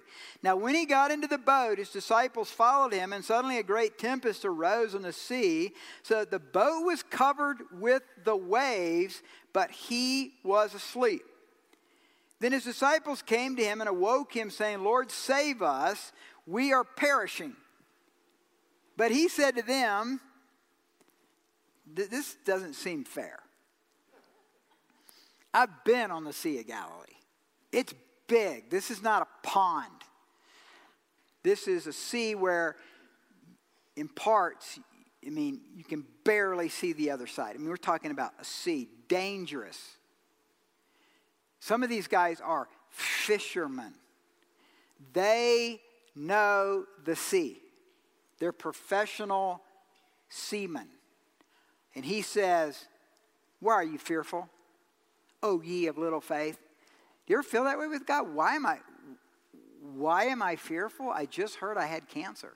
Now, 0.44 0.58
when 0.58 0.76
he 0.76 0.86
got 0.86 1.10
into 1.10 1.26
the 1.26 1.38
boat, 1.38 1.78
his 1.78 1.89
disciples 1.89 2.52
followed 2.52 2.91
him, 2.91 3.13
and 3.13 3.24
suddenly 3.24 3.60
a 3.60 3.63
great 3.63 3.98
tempest 3.98 4.44
arose 4.44 4.94
on 4.94 5.04
the 5.04 5.13
sea, 5.13 5.72
so 6.04 6.20
that 6.20 6.32
the 6.32 6.39
boat 6.39 6.82
was 6.82 7.02
covered 7.02 7.60
with 7.72 8.04
the 8.26 8.36
waves, 8.36 9.24
but 9.54 9.72
he 9.72 10.34
was 10.44 10.76
asleep. 10.76 11.22
Then 12.41 12.52
his 12.52 12.65
disciples 12.65 13.22
came 13.22 13.56
to 13.56 13.63
him 13.63 13.80
and 13.80 13.89
awoke 13.89 14.36
him, 14.36 14.50
saying, 14.50 14.84
Lord, 14.84 15.10
save 15.12 15.62
us, 15.62 16.12
we 16.45 16.74
are 16.74 16.84
perishing. 16.84 17.55
But 18.97 19.12
he 19.12 19.30
said 19.30 19.55
to 19.55 19.62
them, 19.62 20.20
This 21.88 22.36
doesn't 22.43 22.74
seem 22.74 23.05
fair. 23.05 23.39
I've 25.53 25.86
been 25.86 26.12
on 26.12 26.26
the 26.26 26.34
Sea 26.34 26.60
of 26.60 26.68
Galilee. 26.68 27.08
It's 27.72 27.93
big. 28.32 28.69
This 28.69 28.89
is 28.89 29.03
not 29.03 29.21
a 29.21 29.47
pond. 29.47 29.91
This 31.43 31.67
is 31.67 31.86
a 31.86 31.93
sea 31.93 32.34
where, 32.34 32.77
in 33.97 34.07
parts, 34.07 34.79
I 35.25 35.29
mean, 35.29 35.59
you 35.75 35.84
can 35.84 36.05
barely 36.23 36.69
see 36.69 36.93
the 36.93 37.11
other 37.11 37.27
side. 37.27 37.55
I 37.55 37.57
mean, 37.59 37.69
we're 37.69 37.75
talking 37.75 38.11
about 38.11 38.32
a 38.39 38.45
sea, 38.45 38.88
dangerous. 39.09 39.97
Some 41.59 41.84
of 41.84 41.89
these 41.89 42.07
guys 42.07 42.39
are 42.39 42.69
fishermen. 42.89 43.93
They 45.13 45.82
know 46.15 46.86
the 47.03 47.17
sea. 47.17 47.57
They're 48.39 48.53
professional 48.53 49.61
seamen. 50.29 50.88
And 51.95 52.05
he 52.05 52.21
says, 52.21 52.88
Why 53.59 53.73
are 53.73 53.84
you 53.84 53.97
fearful? 53.97 54.47
O 55.43 55.61
ye 55.61 55.88
of 55.88 55.97
little 55.97 56.21
faith. 56.21 56.57
You 57.32 57.38
ever 57.38 57.43
feel 57.43 57.63
that 57.63 57.79
way 57.79 57.88
with 57.88 58.05
God? 58.05 58.34
Why 58.34 58.55
am 58.55 58.65
I 58.65 58.79
why 59.95 60.25
am 60.25 60.41
I 60.41 60.57
fearful? 60.57 61.09
I 61.09 61.25
just 61.25 61.55
heard 61.55 61.77
I 61.77 61.86
had 61.86 62.09
cancer. 62.09 62.55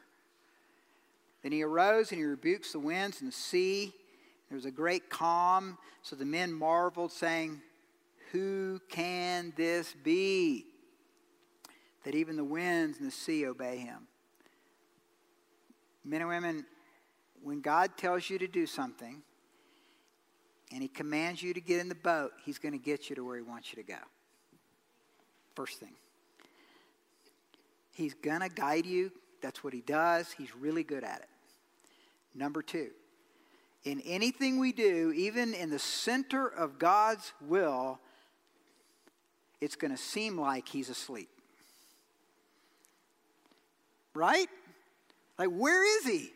Then 1.44 1.54
he 1.54 1.64
arose 1.64 2.12
and 2.12 2.20
he 2.20 2.26
rebukes 2.26 2.74
the 2.74 2.80
winds 2.80 3.22
and 3.22 3.32
the 3.32 3.36
sea. 3.36 3.94
There 4.50 4.58
was 4.58 4.66
a 4.66 4.72
great 4.72 5.10
calm. 5.10 5.78
So 6.02 6.18
the 6.18 6.26
men 6.26 6.52
marveled, 6.52 7.14
saying, 7.14 7.62
Who 8.34 8.82
can 8.90 9.54
this 9.56 9.96
be? 10.04 10.66
That 12.04 12.14
even 12.14 12.36
the 12.36 12.44
winds 12.44 12.98
and 12.98 13.08
the 13.08 13.16
sea 13.16 13.46
obey 13.46 13.78
him. 13.78 14.08
Men 16.04 16.20
and 16.20 16.30
women, 16.30 16.66
when 17.42 17.62
God 17.62 17.96
tells 17.96 18.30
you 18.30 18.38
to 18.40 18.48
do 18.48 18.66
something 18.66 19.22
and 20.74 20.82
he 20.82 20.90
commands 20.90 21.42
you 21.42 21.54
to 21.54 21.62
get 21.62 21.80
in 21.80 21.88
the 21.88 21.96
boat, 21.96 22.34
he's 22.44 22.60
going 22.60 22.74
to 22.74 22.78
get 22.78 23.10
you 23.10 23.16
to 23.16 23.24
where 23.24 23.38
he 23.38 23.42
wants 23.42 23.72
you 23.72 23.82
to 23.82 23.88
go. 23.90 24.00
First 25.56 25.80
thing. 25.80 25.94
He's 27.94 28.14
going 28.14 28.42
to 28.42 28.50
guide 28.50 28.86
you. 28.86 29.12
That's 29.42 29.64
what 29.64 29.74
he 29.74 29.82
does. 29.82 30.32
He's 30.32 30.56
really 30.56 30.84
good 30.84 31.04
at 31.04 31.22
it. 31.22 31.30
Number 32.34 32.62
two, 32.62 32.90
in 33.86 34.02
anything 34.02 34.60
we 34.60 34.74
do, 34.74 35.14
even 35.16 35.54
in 35.54 35.70
the 35.70 35.80
center 35.80 36.48
of 36.48 36.78
God's 36.78 37.32
will, 37.40 38.00
it's 39.62 39.76
going 39.76 39.92
to 39.92 39.98
seem 39.98 40.38
like 40.38 40.68
he's 40.68 40.90
asleep. 40.90 41.30
Right? 44.14 44.50
Like, 45.40 45.50
where 45.50 45.84
is 46.00 46.06
he? 46.06 46.32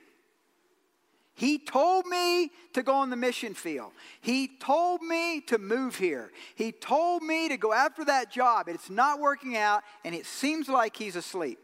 He 1.40 1.58
told 1.58 2.06
me 2.06 2.52
to 2.74 2.84
go 2.84 2.96
on 2.96 3.10
the 3.10 3.16
mission 3.16 3.54
field. 3.54 3.94
He 4.20 4.50
told 4.60 5.02
me 5.02 5.40
to 5.48 5.58
move 5.58 5.96
here. 5.96 6.34
He 6.56 6.74
told 6.74 7.24
me 7.24 7.48
to 7.48 7.56
go 7.56 7.72
after 7.72 8.04
that 8.04 8.30
job. 8.30 8.68
It's 8.68 8.90
not 8.90 9.22
working 9.22 9.56
out, 9.56 9.84
and 10.04 10.14
it 10.14 10.26
seems 10.26 10.68
like 10.68 10.98
he's 10.98 11.16
asleep. 11.16 11.58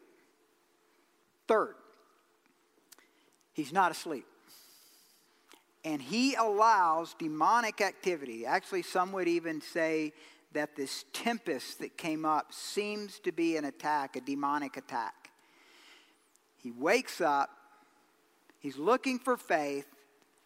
Third, 1.50 1.76
he's 3.52 3.74
not 3.74 3.92
asleep. 3.92 4.26
And 5.84 6.02
he 6.02 6.36
allows 6.36 7.14
demonic 7.20 7.82
activity. 7.82 8.46
Actually, 8.46 8.84
some 8.84 9.12
would 9.12 9.28
even 9.28 9.60
say 9.60 10.14
that 10.54 10.78
this 10.78 11.04
tempest 11.12 11.80
that 11.80 11.98
came 11.98 12.24
up 12.24 12.54
seems 12.54 13.20
to 13.20 13.34
be 13.34 13.58
an 13.58 13.66
attack, 13.66 14.16
a 14.16 14.22
demonic 14.22 14.78
attack. 14.78 15.32
He 16.56 16.72
wakes 16.72 17.20
up 17.20 17.50
He's 18.66 18.78
looking 18.78 19.20
for 19.20 19.38
faith, 19.38 19.86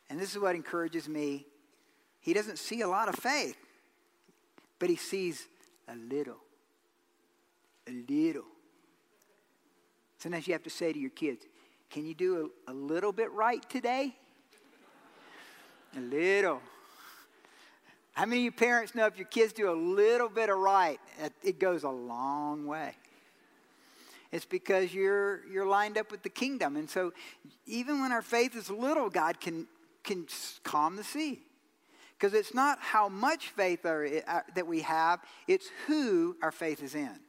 and 0.10 0.20
this 0.20 0.32
is 0.34 0.40
what 0.40 0.54
encourages 0.54 1.08
me. 1.08 1.46
He 2.20 2.34
doesn't 2.34 2.60
see 2.60 2.82
a 2.82 2.88
lot 2.90 3.08
of 3.08 3.16
faith, 3.16 3.56
but 4.78 4.90
he 4.90 4.98
sees 4.98 5.48
a 5.88 5.96
little. 5.96 6.36
A 7.88 7.92
little. 8.10 8.44
Sometimes 10.18 10.48
you 10.48 10.54
have 10.54 10.64
to 10.64 10.70
say 10.70 10.92
to 10.92 11.00
your 11.00 11.12
kids, 11.12 11.46
Can 11.90 12.06
you 12.06 12.14
do 12.14 12.52
a, 12.68 12.72
a 12.72 12.74
little 12.74 13.14
bit 13.14 13.32
right 13.32 13.64
today? 13.70 14.14
A 15.96 16.02
little. 16.02 16.60
How 18.12 18.26
many 18.26 18.42
of 18.42 18.44
you 18.44 18.52
parents 18.52 18.96
know 18.96 19.06
if 19.06 19.18
your 19.18 19.28
kids 19.28 19.54
do 19.54 19.72
a 19.72 19.78
little 19.80 20.28
bit 20.28 20.50
of 20.50 20.58
right, 20.58 21.00
it 21.42 21.58
goes 21.58 21.84
a 21.84 21.90
long 21.90 22.68
way? 22.68 22.96
It's 24.32 24.46
because 24.46 24.94
you're, 24.94 25.46
you're 25.48 25.66
lined 25.66 25.98
up 25.98 26.12
with 26.12 26.24
the 26.24 26.30
kingdom. 26.30 26.76
And 26.76 26.90
so 26.90 27.14
even 27.66 28.02
when 28.02 28.12
our 28.12 28.22
faith 28.22 28.56
is 28.56 28.70
little, 28.70 29.10
God 29.10 29.40
can, 29.40 29.68
can 30.04 30.28
calm 30.64 30.96
the 30.96 31.04
sea. 31.04 31.40
Because 32.18 32.34
it's 32.34 32.54
not 32.54 32.80
how 32.82 33.10
much 33.10 33.50
faith 33.50 33.86
are, 33.86 34.06
uh, 34.28 34.42
that 34.54 34.68
we 34.68 34.82
have, 34.82 35.22
it's 35.48 35.68
who 35.88 36.36
our 36.42 36.52
faith 36.52 36.84
is 36.84 36.94
in. 36.94 37.20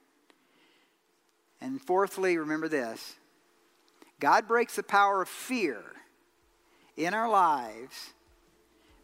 And 1.61 1.80
fourthly, 1.80 2.36
remember 2.38 2.68
this 2.68 3.16
God 4.18 4.48
breaks 4.48 4.76
the 4.76 4.82
power 4.82 5.22
of 5.22 5.28
fear 5.28 5.82
in 6.96 7.14
our 7.14 7.28
lives 7.28 8.11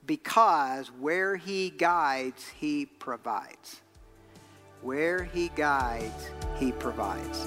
because 0.05 0.89
where 0.89 1.37
He 1.37 1.71
guides, 1.71 2.49
He 2.49 2.87
provides. 2.87 3.81
Where 4.83 5.25
He 5.25 5.49
guides, 5.49 6.31
He 6.59 6.73
provides. 6.73 7.47